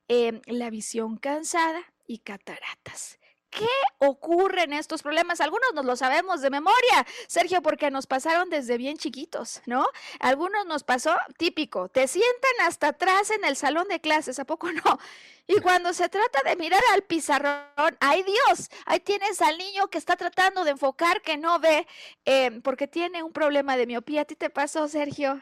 [0.06, 3.18] em, la visión cansada y cataratas.
[3.54, 5.40] ¿Qué ocurre en estos problemas?
[5.40, 9.86] Algunos nos lo sabemos de memoria, Sergio, porque nos pasaron desde bien chiquitos, ¿no?
[10.18, 14.72] Algunos nos pasó típico, te sientan hasta atrás en el salón de clases, ¿a poco
[14.72, 14.98] no?
[15.46, 18.70] Y cuando se trata de mirar al pizarrón, ¡ay Dios!
[18.86, 21.86] Ahí tienes al niño que está tratando de enfocar, que no ve,
[22.24, 24.22] em, porque tiene un problema de miopía.
[24.22, 25.40] ¿A ti te pasó, Sergio?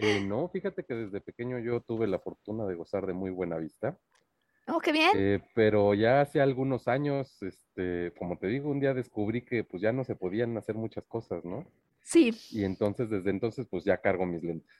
[0.00, 3.56] Eh, no, fíjate que desde pequeño yo tuve la fortuna de gozar de muy buena
[3.56, 3.98] vista.
[4.68, 5.10] Oh, qué bien.
[5.14, 9.82] Eh, pero ya hace algunos años, este, como te digo, un día descubrí que pues
[9.82, 11.64] ya no se podían hacer muchas cosas, ¿no?
[12.02, 12.32] Sí.
[12.50, 14.76] Y entonces, desde entonces, pues ya cargo mis lentes.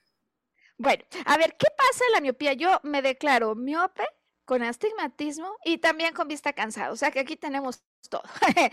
[0.79, 2.53] Bueno, a ver, ¿qué pasa en la miopía?
[2.53, 4.05] Yo me declaro miope
[4.47, 6.93] con astigmatismo y también con vista cansada.
[6.93, 8.23] O sea que aquí tenemos todo.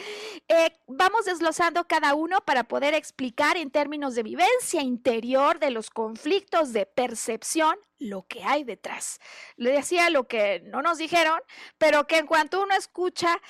[0.49, 5.89] Eh, vamos desglosando cada uno para poder explicar en términos de vivencia interior de los
[5.89, 9.19] conflictos de percepción lo que hay detrás.
[9.55, 11.39] Le decía lo que no nos dijeron,
[11.77, 13.41] pero que en cuanto uno escucha,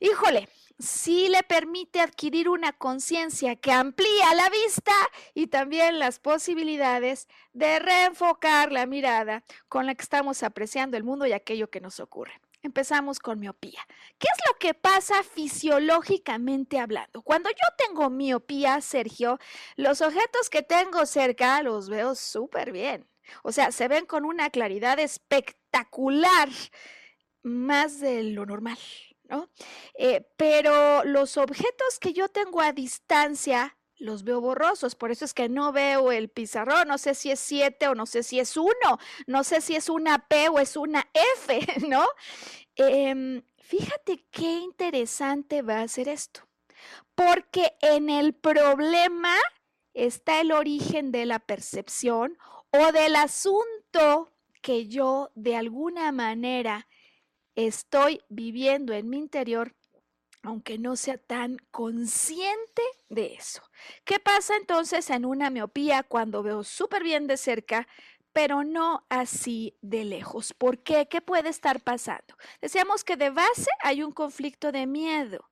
[0.00, 0.48] híjole,
[0.80, 4.92] sí le permite adquirir una conciencia que amplía la vista
[5.34, 11.26] y también las posibilidades de reenfocar la mirada con la que estamos apreciando el mundo
[11.26, 12.40] y aquello que nos ocurre.
[12.62, 13.80] Empezamos con miopía.
[14.18, 17.22] ¿Qué es lo que pasa fisiológicamente hablando?
[17.22, 19.38] Cuando yo tengo miopía, Sergio,
[19.76, 23.06] los objetos que tengo cerca los veo súper bien.
[23.42, 26.50] O sea, se ven con una claridad espectacular,
[27.42, 28.78] más de lo normal.
[29.94, 35.34] Eh, pero los objetos que yo tengo a distancia los veo borrosos, por eso es
[35.34, 38.56] que no veo el pizarrón, no sé si es 7 o no sé si es
[38.56, 38.72] 1,
[39.26, 42.06] no sé si es una P o es una F, ¿no?
[42.76, 46.48] Em, fíjate qué interesante va a ser esto,
[47.14, 49.34] porque en el problema
[49.92, 52.38] está el origen de la percepción
[52.70, 56.88] o del asunto que yo de alguna manera
[57.66, 59.74] estoy viviendo en mi interior,
[60.42, 63.62] aunque no sea tan consciente de eso.
[64.04, 67.86] ¿Qué pasa entonces en una miopía cuando veo súper bien de cerca,
[68.32, 70.54] pero no así de lejos?
[70.54, 71.08] ¿Por qué?
[71.08, 72.36] ¿Qué puede estar pasando?
[72.60, 75.50] Decíamos que de base hay un conflicto de miedo.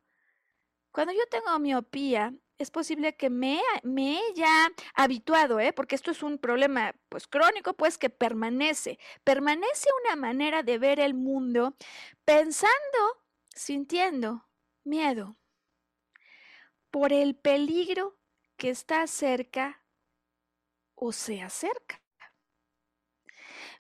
[0.91, 5.73] Cuando yo tengo miopía, es posible que me, me haya habituado, ¿eh?
[5.73, 8.99] porque esto es un problema pues crónico, pues que permanece.
[9.25, 11.77] Permanece una manera de ver el mundo
[12.25, 13.23] pensando,
[13.55, 14.49] sintiendo
[14.85, 15.37] miedo
[16.91, 18.19] por el peligro
[18.57, 19.85] que está cerca
[20.97, 22.03] o se acerca.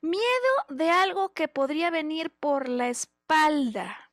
[0.00, 0.22] Miedo
[0.68, 4.12] de algo que podría venir por la espalda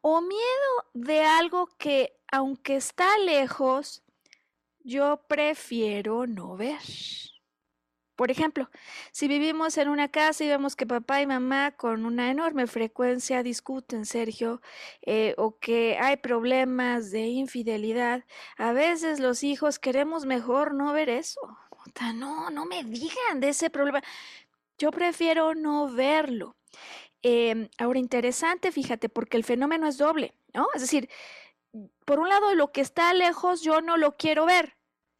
[0.00, 4.02] o miedo de algo que aunque está lejos,
[4.80, 6.80] yo prefiero no ver.
[8.16, 8.70] Por ejemplo,
[9.10, 13.42] si vivimos en una casa y vemos que papá y mamá con una enorme frecuencia
[13.42, 14.60] discuten, Sergio,
[15.02, 18.24] eh, o que hay problemas de infidelidad,
[18.56, 21.40] a veces los hijos queremos mejor no ver eso.
[22.14, 24.02] No, no me digan de ese problema.
[24.78, 26.56] Yo prefiero no verlo.
[27.22, 30.68] Em, ahora, interesante, fíjate, porque el fenómeno es doble, ¿no?
[30.74, 31.08] Es decir,
[32.04, 34.76] por un lado, lo que está lejos yo no lo quiero ver.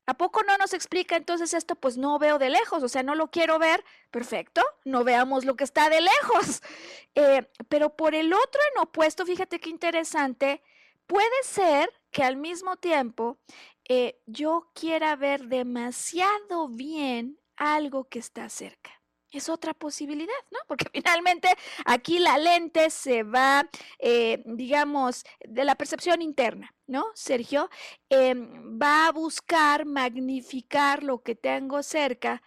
[0.07, 1.77] ¿A poco no nos explica entonces esto?
[1.77, 3.85] Pues no veo de lejos, o sea, no lo quiero ver.
[4.11, 6.62] Perfecto, no veamos lo que está de lejos.
[7.14, 10.62] Eh, pero por el otro en opuesto, fíjate qué interesante,
[11.07, 13.38] puede ser que al mismo tiempo
[13.87, 19.02] eh, yo quiera ver demasiado bien algo que está cerca
[19.33, 20.59] es otra posibilidad, ¿no?
[20.68, 21.49] Porque finalmente
[21.85, 23.68] aquí la lente se va,
[23.99, 27.07] eh, digamos, de la percepción interna, ¿no?
[27.14, 27.71] Sergio
[28.09, 32.42] em, va a buscar magnificar lo que tengo cerca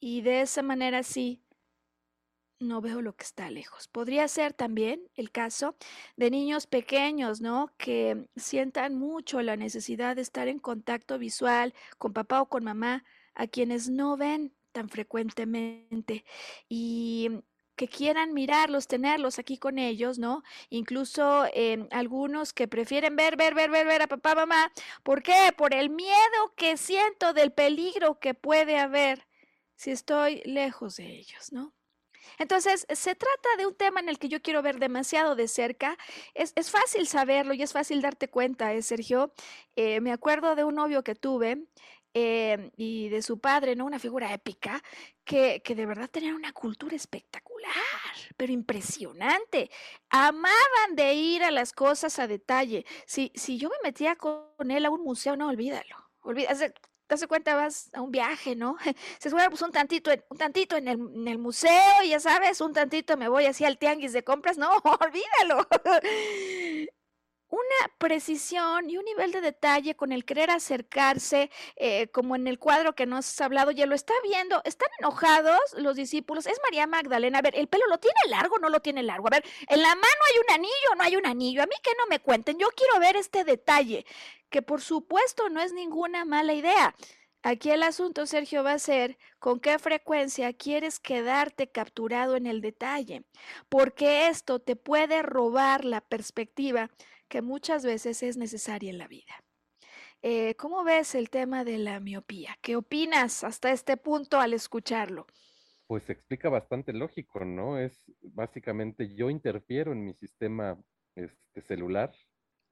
[0.00, 1.40] y de esa manera sí
[2.60, 3.88] no veo lo que está lejos.
[3.88, 5.76] Podría ser también el caso
[6.16, 7.72] de niños pequeños, ¿no?
[7.76, 13.04] Que sientan mucho la necesidad de estar en contacto visual con papá o con mamá,
[13.34, 16.24] a quienes no ven tan frecuentemente
[16.68, 17.30] y
[17.76, 20.42] que quieran mirarlos, tenerlos aquí con ellos, ¿no?
[20.68, 24.72] Incluso eh, algunos que prefieren ver, ver, ver, ver, ver a papá, mamá.
[25.02, 25.52] ¿Por qué?
[25.56, 29.26] Por el miedo que siento del peligro que puede haber
[29.76, 31.74] si estoy lejos de ellos, ¿no?
[32.38, 35.96] Entonces, se trata de un tema en el que yo quiero ver demasiado de cerca.
[36.34, 39.32] Es, es fácil saberlo y es fácil darte cuenta, ¿eh, Sergio?
[39.76, 41.64] Eh, me acuerdo de un novio que tuve
[42.14, 43.84] em, y de su padre, ¿no?
[43.84, 44.82] Una figura épica,
[45.24, 47.72] que, que de verdad tenían una cultura espectacular,
[48.36, 49.70] pero impresionante.
[50.10, 52.86] Amaban de ir a las cosas a detalle.
[53.06, 55.96] Si, si yo me metía con él a un museo, no, olvídalo.
[56.22, 56.56] Olvídalo
[57.06, 58.76] te das cuenta, vas a un viaje, ¿no?
[59.18, 62.72] Se sube pues un tantito, un tantito en el, en el museo, ya sabes, un
[62.72, 65.66] tantito me voy así al tianguis de compras, no, olvídalo.
[67.54, 72.58] Una precisión y un nivel de detalle con el querer acercarse, eh, como en el
[72.58, 76.88] cuadro que nos has hablado, ya lo está viendo, están enojados los discípulos, es María
[76.88, 79.28] Magdalena, a ver, ¿el pelo lo tiene largo no lo tiene largo?
[79.28, 81.62] A ver, ¿en la mano hay un anillo no hay un anillo?
[81.62, 84.04] A mí que no me cuenten, yo quiero ver este detalle
[84.50, 86.96] que por supuesto no es ninguna mala idea.
[87.44, 92.62] Aquí el asunto, Sergio, va a ser con qué frecuencia quieres quedarte capturado en el
[92.62, 93.22] detalle,
[93.68, 96.90] porque esto te puede robar la perspectiva
[97.34, 99.34] que muchas veces es necesaria en la vida.
[100.22, 102.56] Eh, ¿Cómo ves el tema de la miopía?
[102.62, 105.26] ¿Qué opinas hasta este punto al escucharlo?
[105.88, 107.76] Pues se explica bastante lógico, ¿no?
[107.76, 110.80] Es básicamente yo interfiero en mi sistema
[111.16, 112.14] este, celular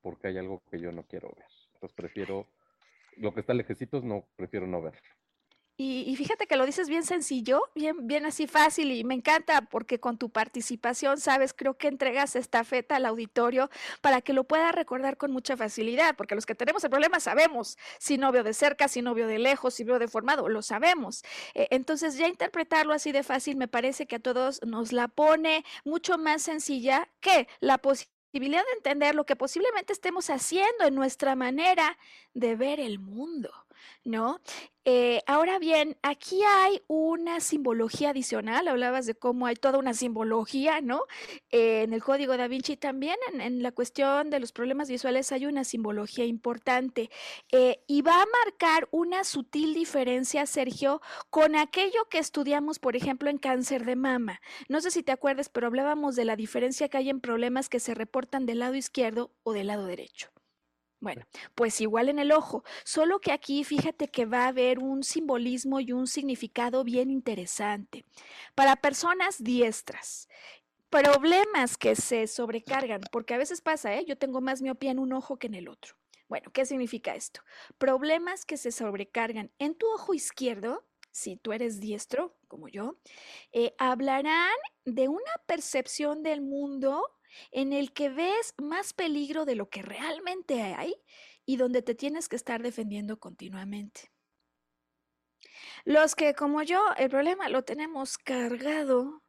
[0.00, 1.48] porque hay algo que yo no quiero ver.
[1.74, 2.46] Entonces prefiero,
[3.16, 5.00] lo que está lejecitos, no, prefiero no verlo.
[5.76, 9.98] Y, fíjate que lo dices bien sencillo, bien, bien así fácil y me encanta porque
[9.98, 14.70] con tu participación, sabes, creo que entregas esta feta al auditorio para que lo pueda
[14.70, 18.52] recordar con mucha facilidad, porque los que tenemos el problema sabemos si no veo de
[18.54, 21.24] cerca, si no veo de lejos, si veo deformado, lo sabemos.
[21.54, 25.64] Eh, entonces ya interpretarlo así de fácil me parece que a todos nos la pone
[25.84, 31.36] mucho más sencilla que la posibilidad de entender lo que posiblemente estemos haciendo en nuestra
[31.36, 31.98] manera
[32.34, 33.50] de ver el mundo,
[34.04, 34.40] ¿no?
[34.84, 40.80] Eh, ahora bien, aquí hay una simbología adicional, hablabas de cómo hay toda una simbología,
[40.80, 41.04] ¿no?
[41.50, 45.46] Eh, en el código da Vinci también, en, la cuestión de los problemas visuales hay
[45.46, 47.10] una simbología importante
[47.52, 53.30] eh, y va a marcar una sutil diferencia, Sergio, con aquello que estudiamos, por ejemplo,
[53.30, 54.40] en cáncer de mama.
[54.68, 57.78] No sé si te acuerdas, pero hablábamos de la diferencia que hay en problemas que
[57.78, 60.32] se reportan del lado izquierdo o del lado derecho.
[61.02, 65.02] Bueno, pues igual en el ojo, solo que aquí fíjate que va a haber un
[65.02, 68.04] simbolismo y un significado bien interesante.
[68.54, 70.28] Para personas diestras,
[70.90, 74.04] problemas que se sobrecargan, porque a veces pasa, ¿eh?
[74.06, 75.96] yo tengo más miopía en un ojo que en el otro.
[76.28, 77.40] Bueno, ¿qué significa esto?
[77.78, 82.94] Problemas que se sobrecargan en tu ojo izquierdo, si tú eres diestro, como yo,
[83.50, 87.02] eh, hablarán de una percepción del mundo
[87.50, 90.94] en el que ves más peligro de lo que realmente hay
[91.44, 94.10] y donde te tienes que estar defendiendo continuamente.
[95.84, 99.22] Los que, como yo, el problema lo tenemos cargado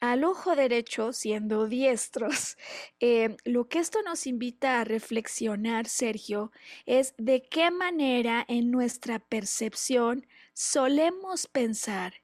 [0.00, 2.56] al ojo derecho, siendo diestros,
[3.00, 6.52] eh, lo que esto nos invita a reflexionar, Sergio,
[6.86, 12.14] es de qué manera en nuestra percepción solemos pensar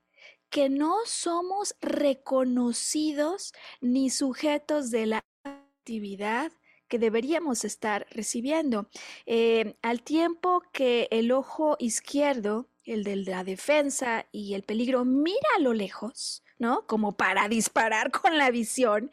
[0.55, 6.53] que no somos reconocidos ni sujetos de la actividad
[6.87, 8.89] que deberíamos estar recibiendo.
[9.27, 15.49] Eh, al tiempo que el ojo izquierdo, el de la defensa y el peligro, mira
[15.57, 16.87] a lo lejos, ¿no?
[16.87, 19.11] Como para disparar con la visión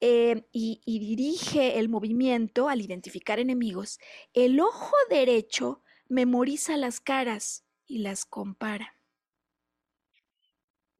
[0.00, 3.98] eh, y, y dirige el movimiento al identificar enemigos,
[4.32, 8.93] el ojo derecho memoriza las caras y las compara.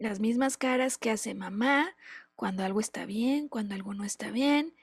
[0.04, 1.96] Las mismas caras que hace mamá
[2.36, 4.74] cuando algo está bien, cuando algo no está bien,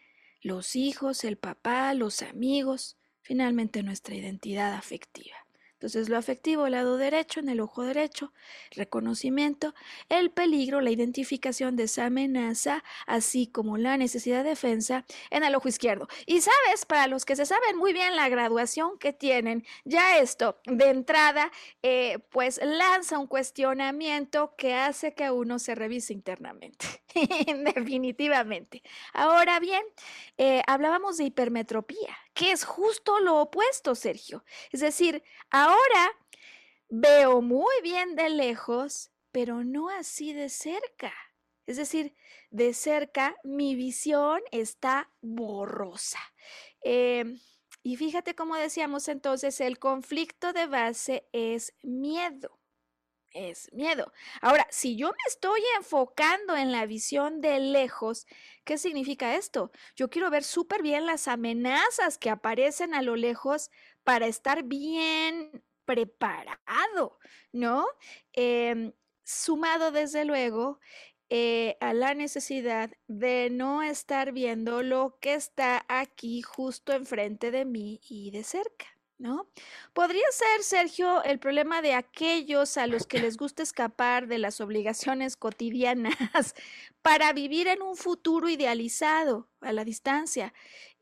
[0.42, 5.36] los hijos, el papá, los amigos, finalmente nuestra identidad afectiva.
[5.82, 8.32] Entonces lo afectivo, el lado derecho, en el ojo derecho,
[8.70, 9.74] reconocimiento,
[10.10, 15.56] el peligro, la identificación de esa amenaza, así como la necesidad de defensa en el
[15.56, 16.08] ojo izquierdo.
[16.28, 20.60] Y sabes, para los que se saben muy bien la graduación que tienen, ya esto
[20.66, 26.86] de entrada, eh, pues lanza un cuestionamiento que hace que uno se revise internamente,
[27.74, 28.84] definitivamente.
[29.14, 29.82] Ahora bien,
[30.38, 34.44] eh, hablábamos de hipermetropía que es justo lo opuesto, Sergio.
[34.72, 36.12] Es decir, ahora
[36.90, 41.14] veo muy bien de lejos, pero no así de cerca.
[41.66, 42.16] Es decir,
[42.50, 46.20] de cerca mi visión está borrosa.
[46.82, 47.40] Em,
[47.84, 52.61] y fíjate cómo decíamos entonces, el conflicto de base es miedo
[53.34, 54.12] es miedo.
[54.42, 58.28] Ahora, si yo me estoy enfocando en la visión de lejos,
[58.64, 59.72] ¿qué significa esto?
[59.96, 63.70] Yo quiero ver súper bien las amenazas que aparecen a lo lejos
[64.04, 67.20] para estar bien preparado,
[67.52, 67.86] ¿no?
[68.34, 70.80] Em, sumado, desde luego,
[71.30, 77.66] eh, a la necesidad de no estar viendo lo que está aquí justo enfrente de
[77.66, 79.01] mí y de cerca.
[79.22, 79.48] ¿No?
[79.94, 84.60] Podría ser, Sergio, el problema de aquellos a los que les gusta escapar de las
[84.60, 86.16] obligaciones cotidianas
[87.02, 90.54] para vivir en un futuro idealizado a la distancia.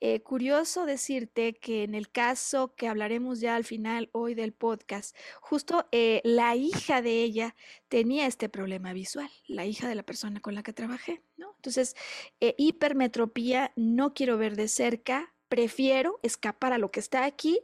[0.02, 5.16] Eh, curioso decirte que en el caso que hablaremos ya al final hoy del podcast,
[5.42, 7.56] justo eh, la hija de ella
[7.90, 11.54] tenía este problema visual, la hija de la persona con la que trabajé, ¿no?
[11.56, 11.96] Entonces,
[12.40, 17.60] eh, hipermetropía, no quiero ver de cerca, prefiero escapar a lo que está aquí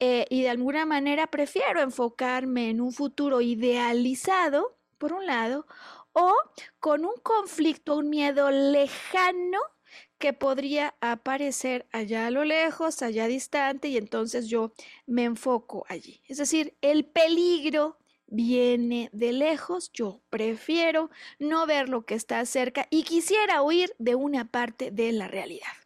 [0.00, 5.66] eh, y de alguna manera prefiero enfocarme en un futuro idealizado, por un lado,
[6.12, 6.32] o
[6.80, 9.58] con un conflicto, un miedo lejano
[10.18, 14.72] que podría aparecer allá a lo lejos, allá distante, y entonces yo
[15.06, 16.22] me enfoco allí.
[16.26, 22.86] Es decir, el peligro viene de lejos, yo prefiero no ver lo que está cerca
[22.90, 25.83] y quisiera huir de una parte de la realidad.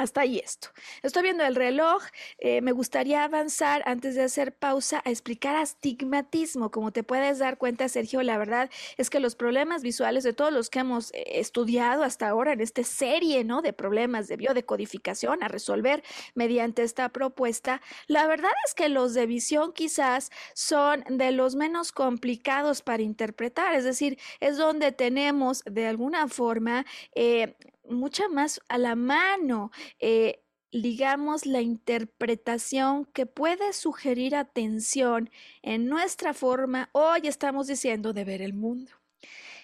[0.00, 0.68] Hasta ahí esto.
[1.02, 2.02] Estoy viendo el reloj.
[2.38, 6.70] Eh, me gustaría avanzar antes de hacer pausa a explicar astigmatismo.
[6.70, 10.52] Como te puedes dar cuenta, Sergio, la verdad es que los problemas visuales de todos
[10.52, 13.62] los que hemos eh, estudiado hasta ahora en esta serie ¿no?
[13.62, 16.02] de problemas de biodecodificación a resolver
[16.34, 21.92] mediante esta propuesta, la verdad es que los de visión quizás son de los menos
[21.92, 23.74] complicados para interpretar.
[23.74, 27.54] Es decir, es donde tenemos de alguna forma eh,
[27.90, 35.30] mucha más a la mano, eh, la interpretación que puede sugerir atención
[35.62, 38.92] en nuestra forma, hoy estamos diciendo, de ver el mundo.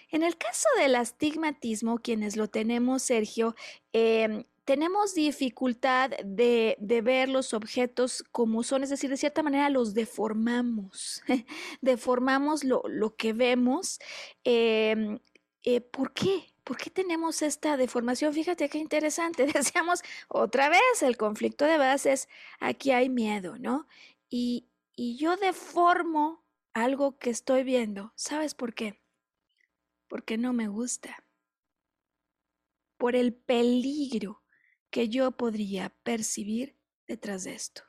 [0.09, 3.55] En el caso del astigmatismo, quienes lo tenemos, Sergio,
[3.93, 9.93] em, tenemos dificultad de, ver los objetos como son, es decir, de cierta manera los
[9.93, 11.21] deformamos,
[11.81, 12.81] deformamos lo,
[13.15, 13.99] que vemos.
[14.43, 15.19] Em,
[15.63, 16.54] eh, ¿Por qué?
[16.65, 18.33] ¿Por qué tenemos esta deformación?
[18.33, 19.45] Fíjate qué interesante.
[19.53, 22.27] Decíamos otra vez el conflicto de bases.
[22.59, 23.87] Aquí hay miedo, ¿no?
[24.29, 26.43] Y, y yo deformo
[26.73, 28.13] algo que estoy viendo.
[28.15, 28.99] ¿Sabes por qué?
[30.07, 31.23] Porque no me gusta.
[32.97, 34.41] Por el peligro
[34.89, 36.75] que yo podría percibir
[37.07, 37.83] detrás de esto.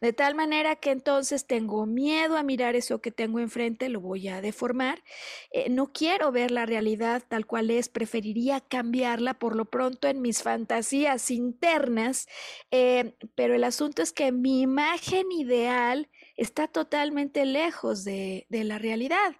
[0.00, 4.28] De tal manera que entonces tengo miedo a mirar eso que tengo enfrente, lo voy
[4.28, 5.02] a deformar.
[5.50, 10.20] Eh, no quiero ver la realidad tal cual es, preferiría cambiarla por lo pronto en
[10.20, 12.26] mis fantasías internas,
[12.70, 18.78] eh, pero el asunto es que mi imagen ideal está totalmente lejos de, de la
[18.78, 19.36] realidad.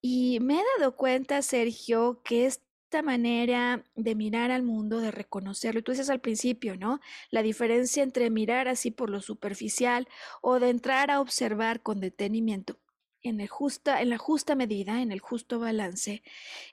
[0.00, 2.60] Y me he dado cuenta, Sergio, que es
[3.00, 5.82] manera de mirar al mundo, de reconocerlo.
[5.82, 7.00] Tú dices al principio, ¿no?
[7.30, 10.08] La diferencia entre mirar así por lo superficial
[10.42, 12.76] o de entrar a observar con detenimiento
[13.22, 16.22] en, el justa, en la justa medida, en el justo balance,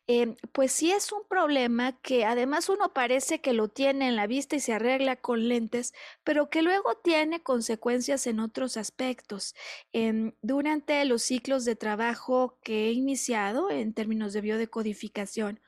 [0.08, 4.28] em, pues sí es un problema que además uno parece que lo tiene en la
[4.28, 5.94] vista y se arregla con lentes,
[6.24, 9.56] pero que luego tiene consecuencias en otros aspectos.
[9.94, 15.60] Em, durante los ciclos de trabajo que he iniciado en términos de biodecodificación,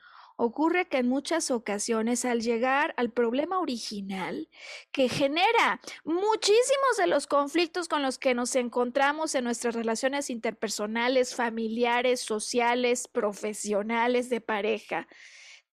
[0.44, 4.48] Ocurre que en muchas ocasiones al llegar al problema original
[4.90, 11.36] que genera muchísimos de los conflictos con los que nos encontramos en nuestras relaciones interpersonales,
[11.36, 15.06] familiares, sociales, profesionales, de pareja,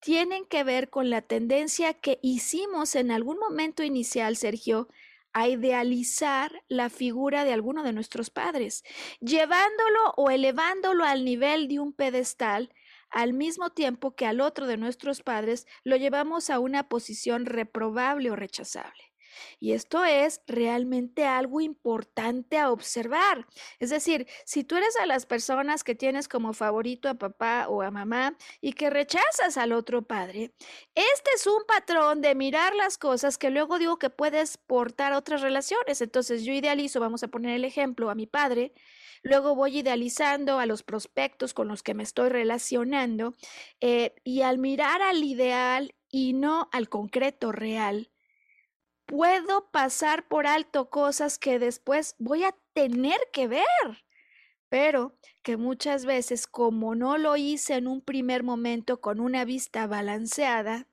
[0.02, 4.88] tienen que ver con la tendencia que hicimos en algún momento inicial, Sergio,
[5.34, 8.84] a idealizar la figura de alguno de nuestros padres,
[9.20, 12.72] llevándolo o elevándolo al nivel de un pedestal
[13.10, 18.32] al mismo tiempo que al otro de nuestros padres lo llevamos a una posición reprobable
[18.32, 19.10] o rechazable.
[19.60, 23.48] Y esto es realmente algo importante a observar.
[23.80, 27.82] Es decir, si tú eres a las personas que tienes como favorito a papá o
[27.82, 30.54] a mamá y que rechazas al otro padre,
[30.96, 35.18] este es un patrón de mirar las cosas que luego digo que puedes portar a
[35.18, 36.02] otras relaciones.
[36.02, 38.74] Entonces yo idealizo, vamos a poner el ejemplo, a mi padre
[39.24, 43.36] Luego voy idealizando a los prospectos con los que me estoy relacionando
[43.82, 48.12] eh, y al mirar al ideal y no al concreto real,
[49.06, 54.06] puedo pasar por alto cosas que después voy a tener que ver,
[54.70, 59.88] pero que muchas veces como no lo hice en un primer momento con una vista
[59.88, 60.89] balanceada,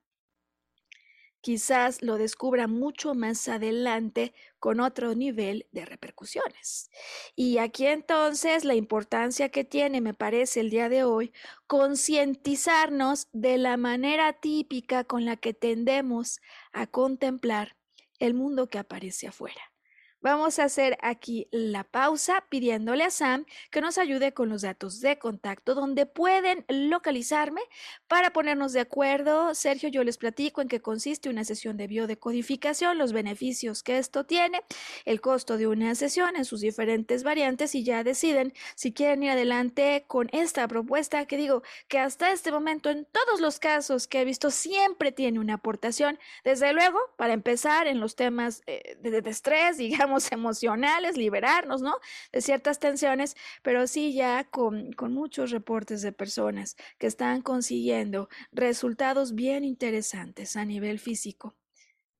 [1.47, 6.91] quizás lo descubra mucho más adelante con otro nivel de repercusiones.
[7.37, 11.33] Y aquí entonces la importancia que tiene, me parece, el día de hoy,
[11.69, 16.41] concientizarnos de la manera típica con la que tendemos
[16.73, 17.77] a contemplar
[18.19, 19.76] el mundo que aparece afuera.
[20.23, 25.01] Vamos a hacer aquí la pausa pidiéndole a Sam que nos ayude con los datos
[25.01, 27.61] de contacto donde pueden localizarme
[28.09, 29.55] para ponernos de acuerdo.
[29.55, 34.25] Sergio, yo les platico en qué consiste una sesión de biodecodificación, los beneficios que esto
[34.25, 34.63] tiene,
[35.05, 39.31] el costo de una sesión en sus diferentes variantes y ya deciden si quieren ir
[39.31, 44.23] adelante con esta propuesta que digo que hasta este momento en todos los casos que
[44.23, 46.19] he visto siempre tiene una aportación.
[46.43, 51.97] Desde luego, para empezar en los temas eh, de, de estrés, digamos, emocionales, liberarnos, ¿no?
[52.33, 58.29] De ciertas tensiones, pero sí ya con, con muchos reportes de personas que están consiguiendo
[58.53, 61.57] resultados bien interesantes a nivel físico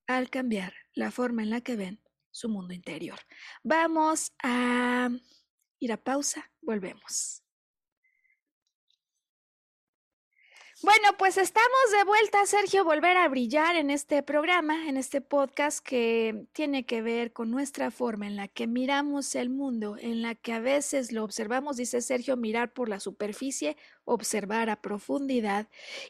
[0.07, 3.19] al cambiar la forma en la que ven su mundo interior.
[3.63, 5.11] Vamos a
[5.79, 7.46] ir a pausa, volvemos.
[10.87, 15.85] Bueno, pues estamos de vuelta, Sergio, volver a brillar en este programa, en este podcast
[15.85, 20.37] que tiene que ver con nuestra forma en la que miramos el mundo, en la
[20.37, 25.67] que a veces lo observamos, dice Sergio, mirar por la superficie, observar a profundidad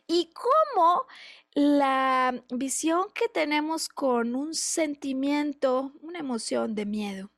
[0.07, 1.07] y cómo
[1.55, 7.31] la visión que tenemos con un sentimiento, una emoción de miedo,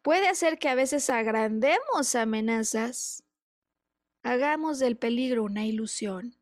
[0.00, 3.26] puede hacer que a veces agrandemos amenazas
[4.26, 6.34] Hagamos del peligro una ilusión.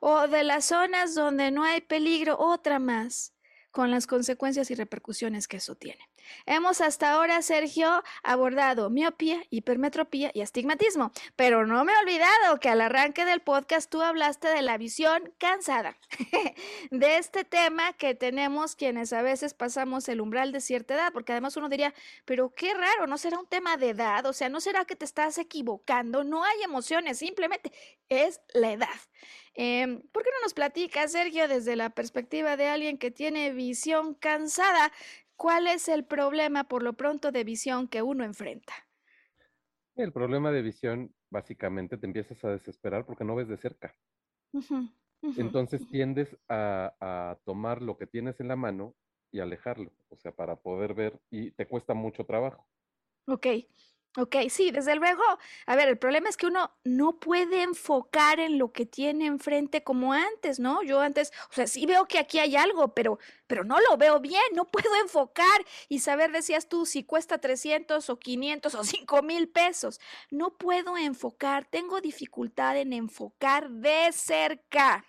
[0.00, 3.34] O de las zonas donde no hay peligro, otra más
[3.70, 6.08] con las consecuencias y repercusiones que eso tiene.
[6.46, 12.68] Hemos hasta ahora, Sergio, abordado miopía, hipermetropía y astigmatismo, pero no me he olvidado que
[12.68, 15.96] al arranque del podcast tú hablaste de la visión cansada,
[16.90, 21.32] de este tema que tenemos quienes a veces pasamos el umbral de cierta edad, porque
[21.32, 24.26] además uno diría, pero qué raro, ¿no será un tema de edad?
[24.26, 26.24] O sea, ¿no será que te estás equivocando?
[26.24, 27.72] No hay emociones, simplemente
[28.08, 28.88] es la edad.
[29.54, 34.14] Em, ¿Por qué no nos platicas, Sergio, desde la perspectiva de alguien que tiene visión
[34.14, 34.92] cansada?
[35.38, 38.74] ¿Cuál es el problema por lo pronto de visión que uno enfrenta?
[39.94, 43.94] El problema de visión, básicamente, te empiezas a desesperar porque no ves de cerca.
[45.36, 48.96] Entonces tiendes a, a, tomar lo que tienes en la mano
[49.30, 52.66] y alejarlo, o sea, para poder ver y te cuesta mucho trabajo.
[53.28, 53.46] Ok,
[54.18, 55.22] Ok, sí, desde luego.
[55.66, 59.84] A ver, el problema es que uno no puede enfocar en lo que tiene enfrente
[59.84, 60.82] como antes, ¿no?
[60.82, 64.18] Yo antes, o sea, sí veo que aquí hay algo, pero, pero no lo veo
[64.18, 69.22] bien, no puedo enfocar y saber, decías tú, si cuesta 300 o 500 o 5
[69.22, 70.00] mil pesos.
[70.32, 75.04] No puedo enfocar, tengo dificultad en enfocar de cerca.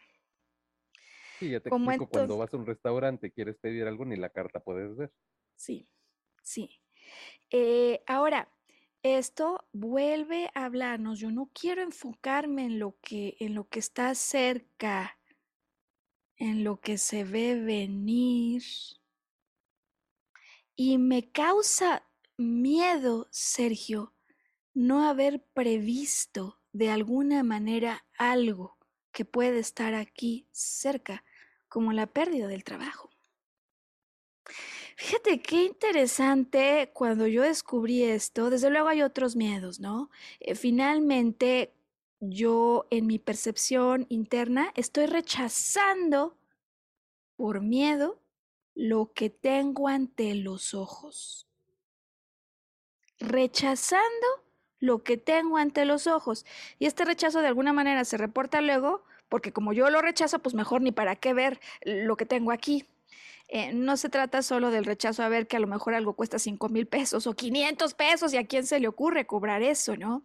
[1.40, 4.60] Sí, ya te explico, cuando vas a un restaurante, quieres pedir algo, ni la carta
[4.60, 5.12] puedes ver.
[5.56, 5.90] Sí,
[6.44, 6.80] sí.
[7.50, 8.52] Eh, ahora,
[9.04, 11.20] esto vuelve a hablarnos.
[11.20, 15.18] Yo no quiero enfocarme en lo que, en lo que está cerca,
[16.38, 18.64] en lo que se ve venir.
[20.76, 24.14] Y me causa miedo, Sergio,
[24.74, 28.78] no haber previsto de alguna manera algo
[29.12, 31.26] que puede estar aquí cerca,
[31.68, 33.10] como la pérdida del trabajo.
[35.00, 38.50] Fíjate qué interesante cuando yo descubrí esto.
[38.50, 40.10] Desde luego hay otros miedos, ¿no?
[40.42, 41.74] Eh, finalmente,
[42.20, 46.38] yo en mi percepción interna estoy rechazando
[47.38, 48.20] por miedo
[48.76, 51.48] lo que tengo ante los ojos.
[53.20, 54.28] Rechazando
[54.80, 56.46] lo que tengo ante los ojos.
[56.78, 60.56] Y este rechazo de alguna manera se reporta luego, porque como yo lo rechazo, pues
[60.56, 62.86] mejor ni para qué ver lo que tengo aquí.
[63.52, 66.38] Eh, no se trata solo del rechazo a ver que a lo mejor algo cuesta
[66.38, 70.24] 5 mil pesos o 500 pesos y a quién se le ocurre cobrar eso, ¿no?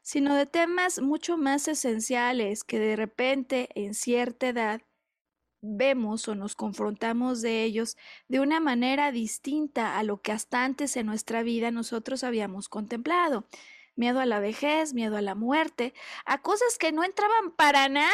[0.00, 4.80] Sino de temas mucho más esenciales que de repente en cierta edad
[5.60, 7.98] vemos o nos confrontamos de ellos
[8.28, 13.46] de una manera distinta a lo que hasta antes en nuestra vida nosotros habíamos contemplado.
[13.94, 15.92] Miedo a la vejez, miedo a la muerte,
[16.24, 18.08] a cosas que no entraban para nada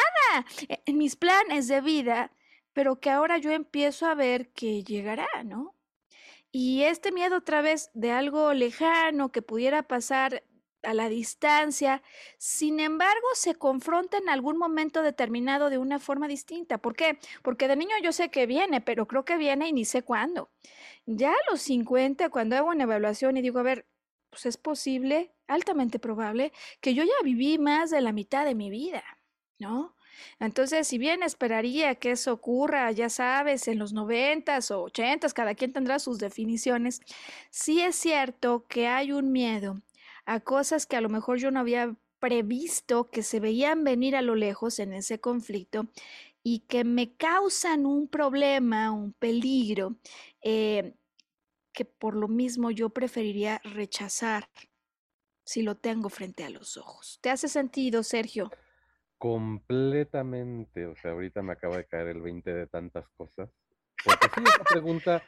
[0.87, 2.33] en mis planes de vida
[2.81, 5.77] pero que ahora yo empiezo a ver que llegará, ¿no?
[6.51, 10.45] Y este miedo otra vez de algo lejano que pudiera pasar
[10.83, 12.03] a la distancia,
[12.39, 16.79] sin embargo, se confronta en algún momento determinado de una forma distinta.
[16.79, 17.19] ¿Por qué?
[17.43, 20.51] Porque de niño yo sé que viene, pero creo que viene y ni sé cuándo.
[21.05, 23.87] Ya a los 50, cuando hago una evaluación y digo, a ver,
[24.31, 26.51] pues es posible, altamente probable,
[26.81, 29.05] que yo ya viví más de la mitad de mi vida,
[29.59, 29.95] ¿no?
[30.39, 35.55] Entonces, si bien esperaría que eso ocurra, ya sabes, en los noventas o ochentas, cada
[35.55, 37.01] quien tendrá sus definiciones,
[37.51, 39.81] sí es cierto que hay un miedo
[40.25, 44.23] a cosas que a lo mejor yo no había previsto, que se veían venir a
[44.23, 45.89] lo lejos en ese conflicto
[46.43, 49.97] y que me causan un problema, un peligro.
[50.43, 50.95] Eh,
[51.73, 54.49] que por lo mismo yo preferiría rechazar
[55.45, 57.19] si lo tengo frente a los ojos.
[57.21, 58.51] ¿Te hace sentido, Sergio?
[59.21, 60.87] Completamente.
[60.87, 63.51] O sea, ahorita me acaba de caer el 20 de tantas cosas.
[64.03, 65.23] Porque sí, esa pregunta,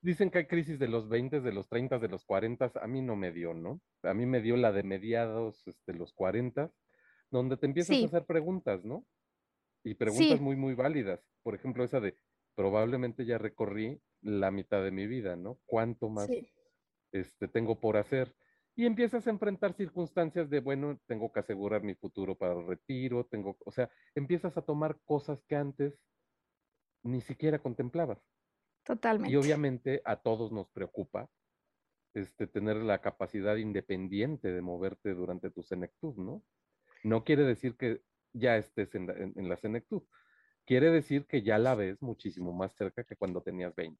[0.00, 3.02] dicen que hay crisis de los 20, de los 30, de los 40, a mí
[3.02, 3.82] no me dio, ¿no?
[4.04, 6.72] A mí me dio la de mediados, de este, los 40,
[7.30, 9.04] donde te empiezas a hacer preguntas, ¿no?
[9.84, 11.20] Y preguntas muy, muy válidas.
[11.42, 12.16] Por ejemplo, esa de,
[12.54, 15.58] probablemente ya recorrí la mitad de mi vida, ¿no?
[15.66, 16.30] ¿Cuánto más
[17.12, 18.34] este, tengo por hacer?
[18.76, 23.24] Y empiezas a enfrentar circunstancias de, bueno, tengo que asegurar mi futuro para el retiro,
[23.24, 25.98] tengo, o sea, empiezas a tomar cosas que antes
[27.02, 28.22] ni siquiera contemplabas.
[28.84, 29.32] Totalmente.
[29.32, 31.30] Y obviamente a todos nos preocupa
[32.12, 36.44] este, tener la capacidad independiente de moverte durante tu senectud, ¿no?
[37.02, 38.02] No quiere decir que
[38.32, 40.02] ya estés en la, en la senectud,
[40.66, 43.98] quiere decir que ya la ves muchísimo más cerca que cuando tenías 20.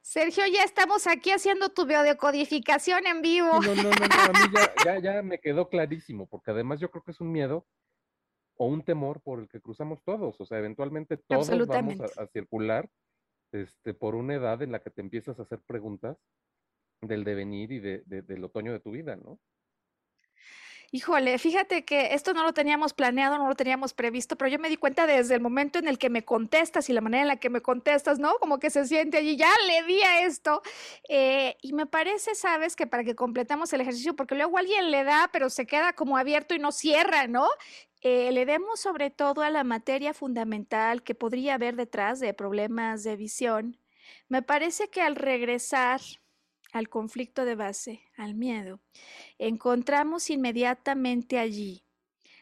[0.00, 3.60] Sergio, ya estamos aquí haciendo tu biodecodificación en vivo.
[3.60, 4.54] No, no, no, no, a mí
[4.86, 7.66] ya, ya, me quedó clarísimo, porque además yo creo que es un miedo
[8.56, 10.40] o un temor por el que cruzamos todos.
[10.40, 12.90] O sea, eventualmente todos vamos a, circular
[13.52, 16.18] este, por una edad en la que te empiezas a hacer preguntas
[17.00, 19.38] del devenir y de, del otoño de tu vida, ¿no?
[20.92, 24.68] Híjole, fíjate que esto no lo teníamos planeado, no lo teníamos previsto, pero yo me
[24.68, 27.36] di cuenta desde el momento en el que me contestas y la manera en la
[27.36, 28.34] que me contestas, ¿no?
[28.40, 30.62] Como que se siente allí, ya le di a esto.
[31.08, 35.04] Eh, y me parece, sabes, que para que completamos el ejercicio, porque luego alguien le
[35.04, 37.46] da, pero se queda como abierto y no cierra, ¿no?
[38.02, 43.04] Eh, le demos sobre todo a la materia fundamental que podría haber detrás de problemas
[43.04, 43.78] de visión.
[44.28, 46.00] Me parece que al regresar
[46.72, 48.80] al conflicto de base, al miedo,
[49.38, 51.84] encontramos inmediatamente allí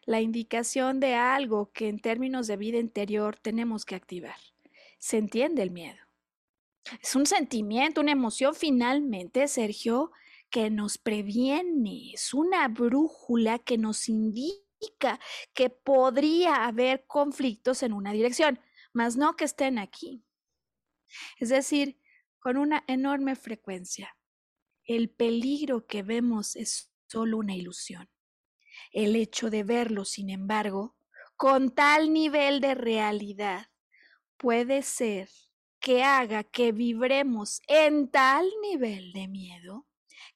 [0.05, 4.37] la indicación de algo que en términos de vida interior tenemos que activar.
[4.99, 5.99] Se entiende el miedo.
[7.03, 10.11] Es un sentimiento, una emoción finalmente, Sergio,
[10.49, 15.21] que nos previene, es una brújula que nos indica
[15.53, 18.59] que podría haber conflictos en una dirección,
[18.95, 20.25] mas no que estén aquí.
[21.39, 22.01] Es decir,
[22.39, 24.18] con una enorme frecuencia
[24.89, 28.11] el peligro que vemos es solo una ilusión.
[28.91, 30.97] El hecho de verlo, sin embargo,
[31.37, 33.71] con tal nivel de realidad,
[34.39, 35.29] puede ser
[35.79, 39.87] que haga que vibremos en tal nivel de miedo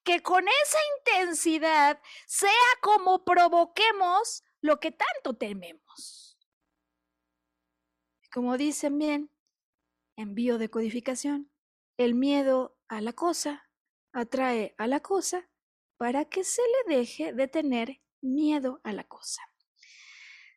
[0.05, 2.51] que con esa intensidad sea
[2.83, 6.39] como provoquemos lo que tanto tememos.
[8.33, 9.31] Como dicen bien,
[10.17, 11.51] envío de codificación,
[11.97, 13.69] el miedo a la cosa
[14.13, 15.49] atrae a la cosa
[15.97, 19.43] para que se le deje de tener miedo a la cosa.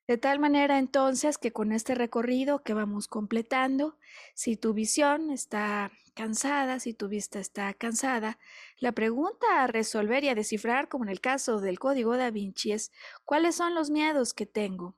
[0.07, 3.97] De tal manera entonces que con este recorrido que vamos completando,
[4.35, 8.37] si tu visión está cansada, si tu vista está cansada,
[8.77, 12.71] la pregunta a resolver y a descifrar, como en el caso del código da Vinci,
[12.71, 12.91] es
[13.23, 14.95] ¿cuáles son los miedos que tengo?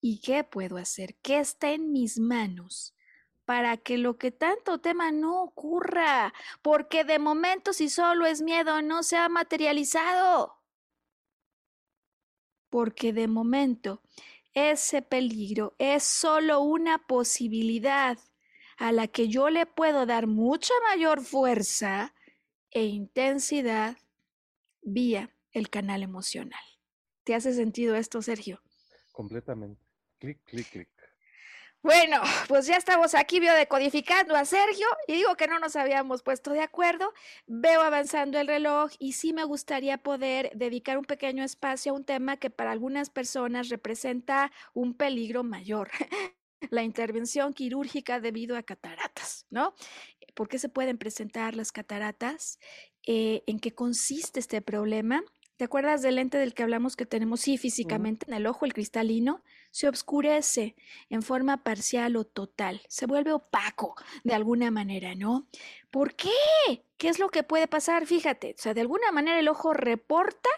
[0.00, 1.16] ¿Y qué puedo hacer?
[1.16, 2.95] ¿Qué está en mis manos
[3.46, 8.82] para que lo que tanto tema no ocurra, porque de momento si solo es miedo
[8.82, 10.60] no se ha materializado.
[12.68, 14.02] Porque de momento
[14.52, 18.18] ese peligro es solo una posibilidad
[18.78, 22.14] a la que yo le puedo dar mucha mayor fuerza
[22.72, 23.96] e intensidad
[24.82, 26.60] vía el canal emocional.
[27.22, 28.60] ¿Te hace sentido esto, Sergio?
[29.12, 29.80] Completamente.
[30.18, 30.95] Clic, clic, clic.
[31.86, 36.50] Bueno, pues ya estamos aquí biodecodificando a Sergio y digo que no nos habíamos puesto
[36.50, 37.12] de acuerdo.
[37.46, 42.02] Veo avanzando el reloj y sí me gustaría poder dedicar un pequeño espacio a un
[42.02, 45.88] tema que para algunas personas representa un peligro mayor.
[46.70, 49.72] la intervención quirúrgica debido a cataratas, ¿no?
[50.34, 52.58] ¿Por qué se pueden presentar las cataratas?
[53.06, 55.22] Eh, ¿En qué consiste este problema?
[55.56, 57.42] ¿Te acuerdas del lente del que hablamos que tenemos?
[57.42, 59.44] Sí, físicamente en el ojo, el cristalino,
[59.76, 60.74] se oscurece
[61.10, 65.50] en forma parcial o total, se vuelve opaco de alguna manera, ¿no?
[65.90, 66.30] ¿Por qué?
[66.96, 68.06] ¿Qué es lo que puede pasar?
[68.06, 70.48] Fíjate, o sea, de alguna manera el ojo reporta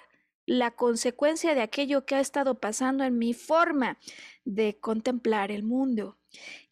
[0.47, 3.99] la consecuencia de aquello que ha estado pasando en mi forma
[4.45, 6.17] de contemplar el mundo.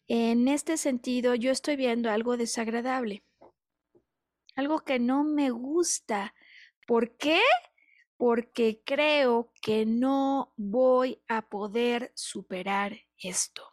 [0.07, 3.25] En este sentido, yo estoy viendo algo desagradable,
[4.55, 6.33] algo que no me gusta.
[6.85, 7.41] ¿Por qué?
[8.17, 13.63] Porque creo que no voy a poder superar esto.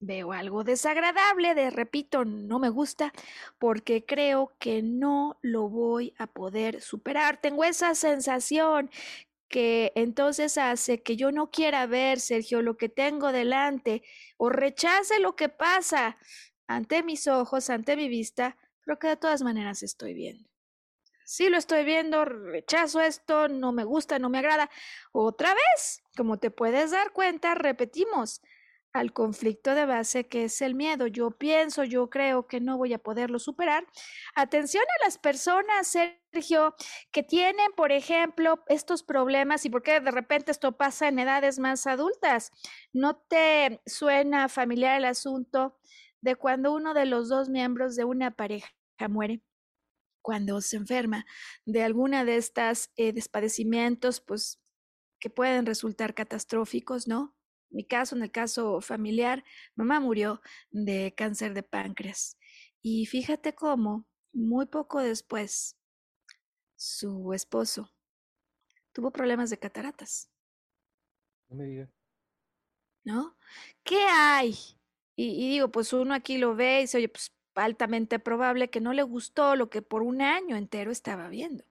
[0.00, 3.12] Veo algo desagradable, de repito, no me gusta,
[3.58, 7.40] porque creo que no lo voy a poder superar.
[7.40, 8.90] Tengo esa sensación
[9.48, 14.02] que entonces hace que yo no quiera ver, Sergio, lo que tengo delante
[14.36, 16.18] o rechace lo que pasa
[16.66, 20.53] ante mis ojos, ante mi vista, pero que de todas maneras estoy viendo.
[21.24, 24.70] Sí lo estoy viendo, rechazo esto, no me gusta, no me agrada.
[25.12, 28.42] Otra vez, como te puedes dar cuenta, repetimos
[28.92, 31.06] al conflicto de base que es el miedo.
[31.08, 33.86] Yo pienso, yo creo que no voy a poderlo superar.
[34.36, 35.88] Atención a las personas,
[36.32, 36.74] Sergio,
[37.10, 41.58] que tienen, por ejemplo, estos problemas y por qué de repente esto pasa en edades
[41.58, 42.52] más adultas.
[42.92, 45.76] ¿No te suena familiar el asunto
[46.20, 48.68] de cuando uno de los dos miembros de una pareja
[49.08, 49.40] muere?
[50.24, 51.26] Cuando se enferma
[51.66, 54.58] de alguna de estas eh, despadecimientos, pues
[55.20, 57.36] que pueden resultar catastróficos, ¿no?
[57.70, 59.44] En mi caso, en el caso familiar,
[59.74, 62.38] mamá murió de cáncer de páncreas.
[62.80, 65.76] Y fíjate cómo, muy poco después,
[66.74, 67.92] su esposo
[68.92, 70.30] tuvo problemas de cataratas.
[71.50, 71.90] No me digas.
[73.04, 73.36] ¿No?
[73.82, 74.56] ¿Qué hay?
[75.16, 78.80] Y, y, digo, pues uno aquí lo ve y dice, oye, pues altamente probable que
[78.80, 81.64] no le gustó lo que por un año entero estaba viendo.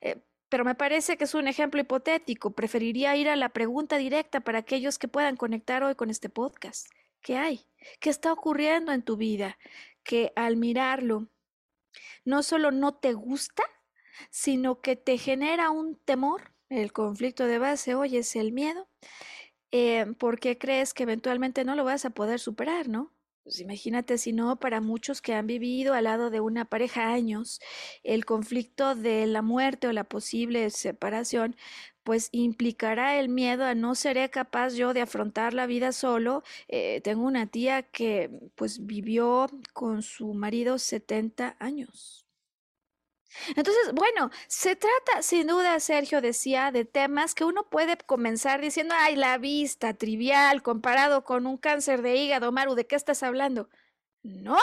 [0.00, 2.54] Eh, pero me parece que es un ejemplo hipotético.
[2.54, 6.86] Preferiría ir a la pregunta directa para aquellos que puedan conectar hoy con este podcast.
[7.22, 7.66] ¿Qué hay?
[8.00, 9.58] ¿Qué está ocurriendo en tu vida?
[10.02, 11.28] Que al mirarlo,
[12.24, 13.64] no solo no te gusta,
[14.30, 18.88] sino que te genera un temor, el conflicto de base, hoy es el miedo,
[19.70, 23.12] eh, porque crees que eventualmente no lo vas a poder superar, ¿no?
[23.44, 27.60] Pues imagínate si no, para muchos que han vivido al lado de una pareja años,
[28.02, 31.54] el conflicto de la muerte o la posible separación,
[32.04, 36.42] pues implicará el miedo a no seré capaz yo de afrontar la vida solo.
[36.68, 42.23] Eh, tengo una tía que pues vivió con su marido 70 años.
[43.56, 48.94] Entonces, bueno, se trata, sin duda, Sergio decía, de temas que uno puede comenzar diciendo,
[48.96, 53.68] ay, la vista, trivial, comparado con un cáncer de hígado, Maru, ¿de qué estás hablando?
[54.22, 54.58] No,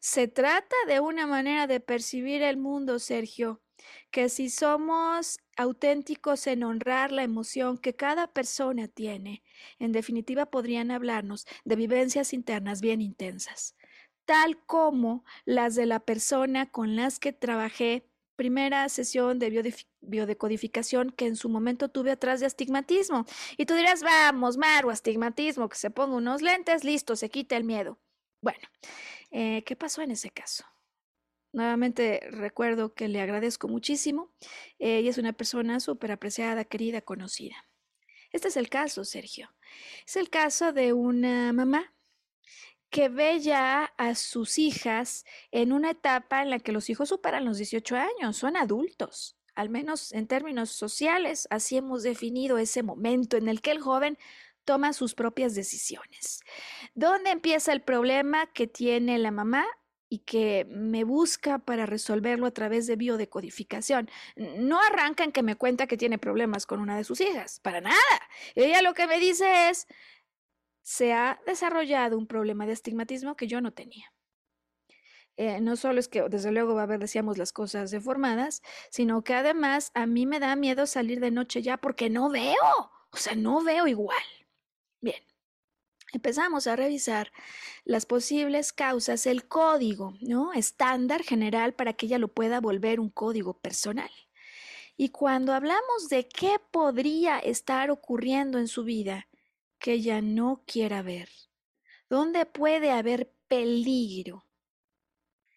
[0.00, 3.62] se trata de una manera de percibir el mundo, Sergio,
[4.10, 9.42] que si somos auténticos en honrar la emoción que cada persona tiene,
[9.78, 13.76] en definitiva podrían hablarnos de vivencias internas bien intensas
[14.24, 21.26] tal como las de la persona con las que trabajé primera sesión de biodecodificación que
[21.26, 23.24] en su momento tuve atrás de astigmatismo.
[23.56, 27.64] Y tú dirás, vamos, Maru, astigmatismo, que se ponga unos lentes, listo, se quita el
[27.64, 28.00] miedo.
[28.40, 28.66] Bueno,
[29.30, 30.64] eh, ¿qué pasó en ese caso?
[31.52, 34.32] Nuevamente recuerdo que le agradezco muchísimo.
[34.78, 37.56] Ella es una persona súper apreciada, querida, conocida.
[38.32, 39.54] Este es el caso, Sergio.
[40.06, 41.94] Es el caso de una mamá
[42.92, 47.46] que ve ya a sus hijas en una etapa en la que los hijos superan
[47.46, 53.38] los 18 años, son adultos, al menos en términos sociales, así hemos definido ese momento
[53.38, 54.18] en el que el joven
[54.66, 56.42] toma sus propias decisiones.
[56.94, 59.66] ¿Dónde empieza el problema que tiene la mamá?
[60.08, 64.10] y que me busca para resolverlo a través de biodecodificación.
[64.36, 67.80] No arranca en que me cuenta que tiene problemas con una de sus hijas, para
[67.80, 67.96] nada.
[68.54, 69.86] Ella lo que me dice es,
[70.82, 74.12] se ha desarrollado un problema de astigmatismo que yo no tenía.
[75.36, 79.24] Eh, no solo es que desde luego va a haber, decíamos, las cosas deformadas, sino
[79.24, 82.54] que además a mí me da miedo salir de noche ya porque no veo,
[83.10, 84.22] o sea, no veo igual.
[85.00, 85.22] Bien,
[86.12, 87.32] empezamos a revisar
[87.84, 90.52] las posibles causas, el código, ¿no?
[90.52, 94.10] Estándar general para que ella lo pueda volver un código personal.
[94.98, 99.28] Y cuando hablamos de qué podría estar ocurriendo en su vida,
[99.82, 101.28] que ella no quiera ver,
[102.08, 104.46] ¿Dónde puede haber peligro,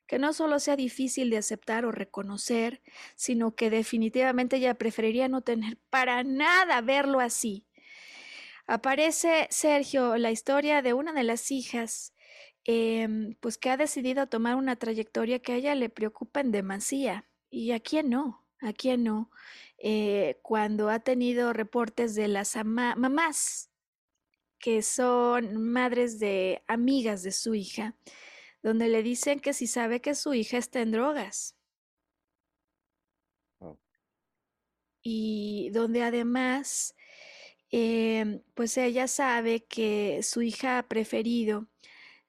[0.08, 2.82] que no solo sea difícil de aceptar o reconocer,
[3.16, 7.68] sino que definitivamente ella preferiría no tener para nada verlo así.
[8.68, 12.14] Aparece, Sergio, la historia de una de las hijas,
[12.64, 17.26] em, pues que ha decidido tomar una trayectoria que a ella le preocupa en demasía.
[17.50, 18.46] ¿Y a quién no?
[18.62, 19.30] ¿A quién no?
[19.78, 23.75] Eh, cuando ha tenido reportes de las mamás
[24.66, 27.96] que son madres de amigas de su hija,
[28.64, 31.56] donde le dicen que si sabe que su hija está en drogas.
[33.60, 33.78] Oh.
[35.04, 36.96] Y donde además,
[37.70, 41.68] em, pues ella sabe que su hija ha preferido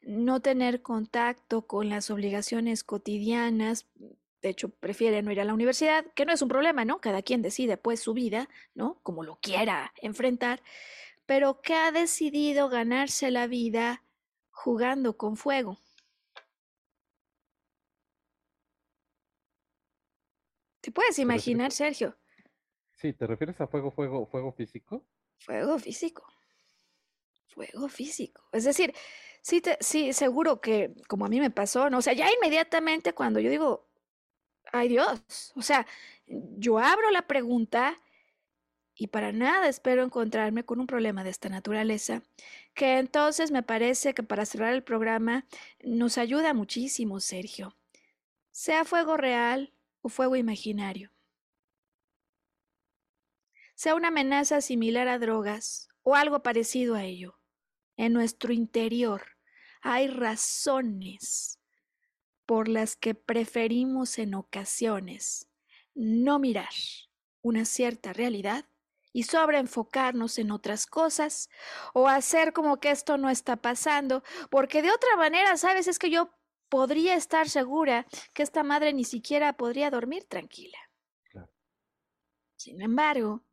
[0.03, 3.87] no tener contacto con las obligaciones cotidianas,
[4.43, 7.01] de hecho prefiere no ir a la universidad, que no es un problema, ¿no?
[7.01, 9.01] Cada quien decide pues su vida, ¿no?
[9.03, 10.63] Como lo quiera enfrentar,
[11.27, 14.03] pero que ha decidido ganarse la vida
[14.51, 15.79] jugando con fuego.
[20.81, 22.17] ¿Te puedes imaginar, Sergio?
[22.95, 25.05] Sí, ¿te refieres a fuego, fuego, fuego físico?
[25.41, 26.27] Fuego físico.
[27.49, 28.49] Fuego físico.
[28.53, 28.95] Es decir,
[29.47, 31.99] Sí, te, sí, seguro que como a mí me pasó, ¿no?
[31.99, 33.87] O sea, ya inmediatamente cuando yo digo,
[34.73, 35.87] ay Dios, o sea,
[36.27, 38.01] yo abro la pregunta
[38.99, 42.23] y para nada espero encontrarme con un problema de esta naturaleza,
[42.75, 45.47] que entonces me parece que para cerrar el programa
[45.85, 47.77] nos ayuda muchísimo, Sergio.
[48.53, 51.13] Sea fuego real o fuego imaginario.
[53.75, 57.39] Sea una amenaza similar a drogas o algo parecido a ello.
[57.99, 59.23] En nuestro interior
[59.83, 61.61] hay razones
[62.47, 65.51] por las que preferimos en ocasiones
[65.95, 66.73] no mirar
[67.43, 68.65] una cierta realidad
[69.17, 71.49] y sobreenfocarnos en otras cosas
[71.95, 76.11] o hacer como que esto no está pasando, porque de otra manera, sabes, es que
[76.11, 76.35] yo
[76.69, 80.77] podría estar segura que esta madre ni siquiera podría dormir tranquila.
[82.57, 83.46] Sin embargo,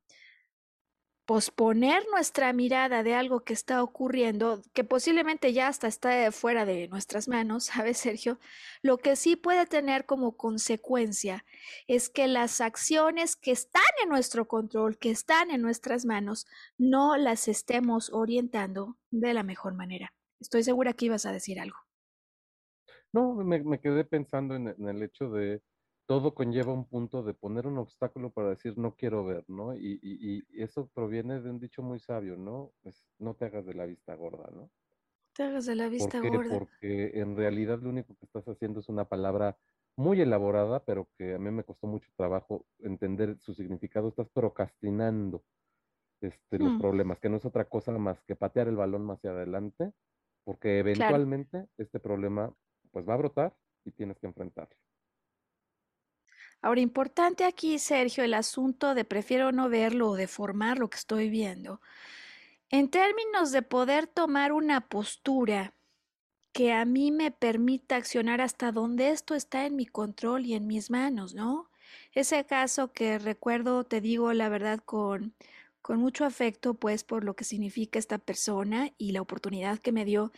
[1.26, 6.88] posponer nuestra mirada de algo que está ocurriendo, que posiblemente ya hasta está fuera de
[6.90, 8.40] nuestras manos, ¿sabes, Sergio?
[8.82, 11.46] Lo que sí puede tener como consecuencia
[11.88, 16.46] es que las acciones que están en nuestro control, que están en nuestras manos,
[16.78, 20.14] no las estemos orientando de la mejor manera.
[20.40, 21.78] Estoy segura que ibas a decir algo.
[23.14, 25.62] No, me, quedé pensando en el hecho de
[26.06, 29.76] todo conlleva un punto de poner un obstáculo para decir no quiero ver, ¿no?
[29.76, 32.74] Y, y, y eso proviene de un dicho muy sabio, ¿no?
[32.84, 34.70] Es, no te hagas de la vista gorda, ¿no?
[35.36, 36.60] Te hagas de la vista ¿Por gorda.
[36.60, 39.58] Porque en realidad lo único que estás haciendo es una palabra
[39.96, 44.10] muy elaborada, pero que a mí me costó mucho trabajo entender su significado.
[44.10, 45.44] Estás procrastinando
[46.22, 46.80] este, los mm.
[46.80, 49.92] problemas, que no es otra cosa más que patear el balón más hacia adelante,
[50.44, 52.54] porque eventualmente este problema
[52.92, 54.76] pues va a brotar y tienes que enfrentarlo.
[56.64, 61.30] Ahora, importante aquí, Sergio, el asunto de prefiero no verlo o deformar lo que estoy
[61.30, 61.82] viendo.
[62.70, 65.74] En términos de poder tomar una postura
[66.54, 70.66] que a mí me permita accionar hasta donde esto está en mi control y en
[70.66, 71.70] mis manos, ¿no?
[72.14, 75.36] Ese caso que recuerdo, te digo la verdad, con,
[75.82, 80.06] con mucho afecto, pues por lo que significa esta persona y la oportunidad que me
[80.06, 80.32] dio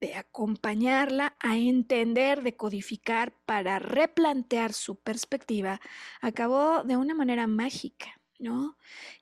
[0.00, 5.80] de acompañarla a entender, de codificar para replantear su perspectiva,
[6.20, 8.78] acabó de una manera mágica, ¿no?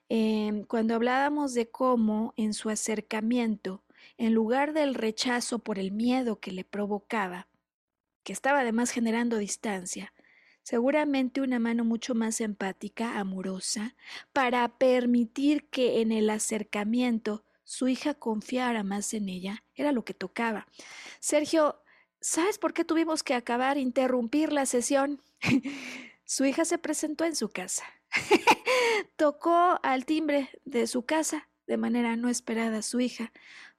[0.07, 3.83] Em, cuando hablábamos de cómo en su acercamiento,
[4.17, 7.47] en lugar del rechazo por el miedo que le provocaba,
[8.23, 10.13] que estaba además generando distancia,
[10.63, 13.95] seguramente una mano mucho más empática, amorosa,
[14.33, 20.15] para permitir que en el acercamiento su hija confiara más en ella, era lo que
[20.15, 20.65] tocaba.
[21.19, 21.83] Sergio,
[22.19, 25.21] ¿sabes por qué tuvimos que acabar, interrumpir la sesión?
[26.25, 27.83] su hija se presentó en su casa.
[29.17, 33.31] Tocó al timbre de su casa de manera no esperada su hija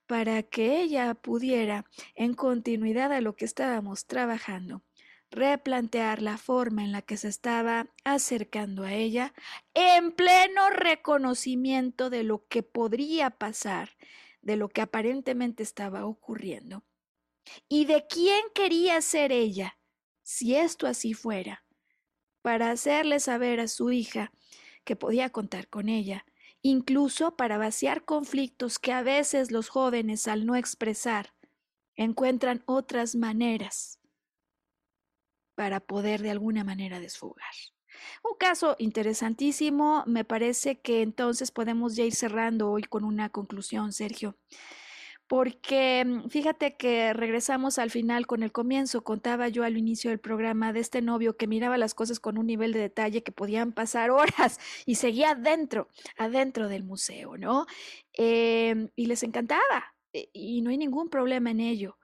[0.07, 1.85] para que ella pudiera,
[2.15, 4.85] en continuidad a lo que estábamos trabajando,
[5.31, 9.33] replantear la forma en la que se estaba acercando a ella
[9.75, 13.91] en pleno reconocimiento de lo que podría pasar,
[14.43, 16.85] de lo que aparentemente estaba ocurriendo,
[17.69, 19.79] y de quién quería ser ella,
[20.23, 21.65] si esto así fuera,
[22.43, 24.33] para hacerle saber a su hija
[24.85, 26.27] que podía contar con ella,
[26.63, 31.35] incluso para vaciar conflictos que a veces los jóvenes al no expresar
[31.95, 34.00] encuentran otras maneras
[35.61, 37.53] para poder de alguna manera desfogar.
[38.25, 43.93] Un caso interesantísimo, me parece que entonces podemos ya ir cerrando hoy con una conclusión,
[43.93, 44.39] Sergio.
[45.27, 50.19] Porque mm, fíjate que regresamos al final con el comienzo, contaba yo al inicio del
[50.19, 53.73] programa de este novio que miraba las cosas con un nivel de detalle que podían
[53.73, 57.67] pasar horas y seguía adentro, adentro del museo, ¿no?
[58.15, 62.00] Em, y les encantaba e, y no hay ningún problema en ello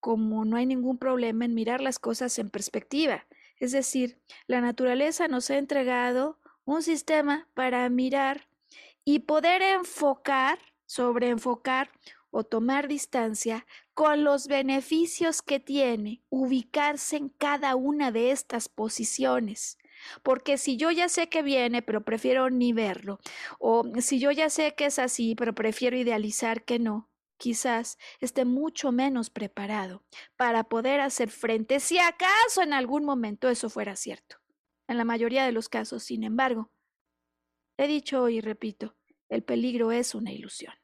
[0.00, 3.26] como no hay ningún problema en mirar las cosas en perspectiva.
[3.58, 8.48] Es decir, la naturaleza nos ha entregado un sistema para mirar
[9.04, 11.90] y poder enfocar, sobreenfocar
[12.30, 19.78] o tomar distancia con los beneficios que tiene ubicarse en cada una de estas posiciones.
[20.22, 23.18] Porque si yo ya sé que viene, pero prefiero ni verlo,
[23.58, 27.09] o si yo ya sé que es así, pero prefiero idealizar que no,
[27.40, 30.04] quizás esté mucho menos preparado
[30.36, 34.36] para poder hacer frente si acaso en algún momento eso fuera cierto.
[34.86, 36.70] En la mayoría de los casos, sin embargo,
[37.78, 38.94] he dicho y repito,
[39.28, 40.74] el peligro es una ilusión.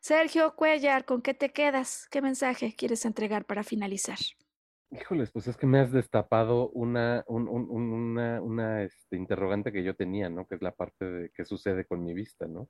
[0.00, 2.06] Sergio Cuellar, ¿con qué te quedas?
[2.10, 4.18] ¿Qué mensaje quieres entregar para finalizar?
[4.90, 10.28] Híjoles, pues es que me has destapado una, una, una este, interrogante que yo tenía,
[10.28, 10.46] ¿no?
[10.46, 12.68] Que es la parte de qué sucede con mi vista, ¿no?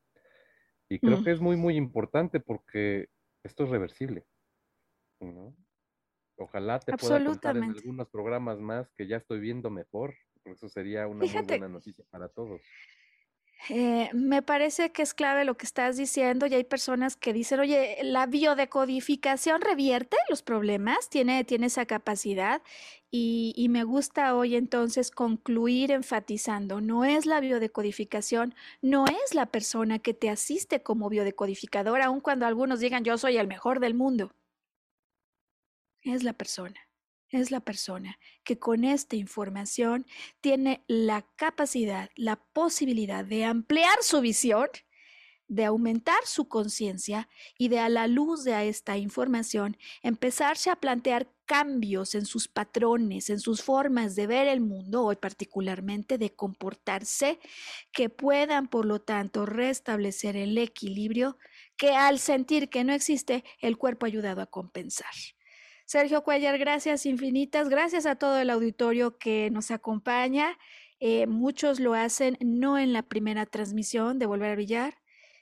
[0.89, 1.25] Y creo mm.
[1.25, 3.09] que es muy, muy importante porque
[3.43, 4.27] esto es reversible.
[5.21, 5.55] ¿no?
[6.37, 10.69] Ojalá te pueda contar en algunos programas más que ya estoy viendo mejor, por eso
[10.69, 12.63] sería una muy buena noticia para todos.
[13.71, 17.61] Eh, me parece que es clave lo que estás diciendo y hay personas que dicen,
[17.61, 22.63] oye, la biodecodificación revierte los problemas, tiene, tiene esa capacidad
[23.11, 29.47] y, y, me gusta hoy entonces concluir enfatizando, no es la biodecodificación, no es la
[29.47, 33.95] persona que te asiste como biodecodificador, aun cuando algunos digan yo soy el mejor del
[33.95, 34.33] mundo,
[36.03, 36.88] es la persona
[37.31, 40.07] es la persona que con esta información
[40.41, 44.69] tiene la capacidad, la posibilidad de ampliar su visión,
[45.49, 51.33] de aumentar su conciencia y de a la luz de esta información empezarse a plantear
[51.47, 57.41] cambios en sus patrones, en sus formas de ver el mundo, hoy particularmente de comportarse,
[57.91, 61.39] que puedan, por lo tanto, restablecer el equilibrio
[61.79, 65.15] que al sentir que no existe, el cuerpo ha ayudado a compensar.
[65.89, 67.71] Sergio Cuellar, gracias infinitas.
[67.71, 70.59] Gracias a todo el auditorio que nos acompaña.
[71.01, 74.99] Eh, muchos lo hacen no en la primera transmisión de Volver a Brillar.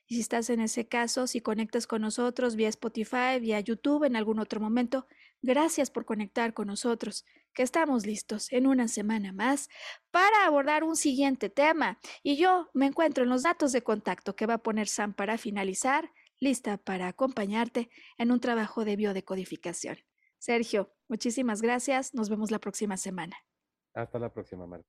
[0.07, 4.14] Y si estás en ese caso, si conectas con nosotros vía Spotify, vía YouTube en
[4.14, 5.09] algún otro momento,
[5.42, 9.68] gracias por conectar con nosotros, que estamos listos en una semana más
[10.12, 11.99] para abordar un siguiente tema.
[12.22, 15.38] Y yo me encuentro en los datos de contacto que va a poner Sam para
[15.38, 19.99] finalizar, lista para acompañarte en un trabajo de biodecodificación.
[20.47, 22.14] Sergio, muchísimas gracias.
[22.14, 23.36] Nos vemos la próxima semana.
[23.94, 24.88] Hasta la próxima, Marta.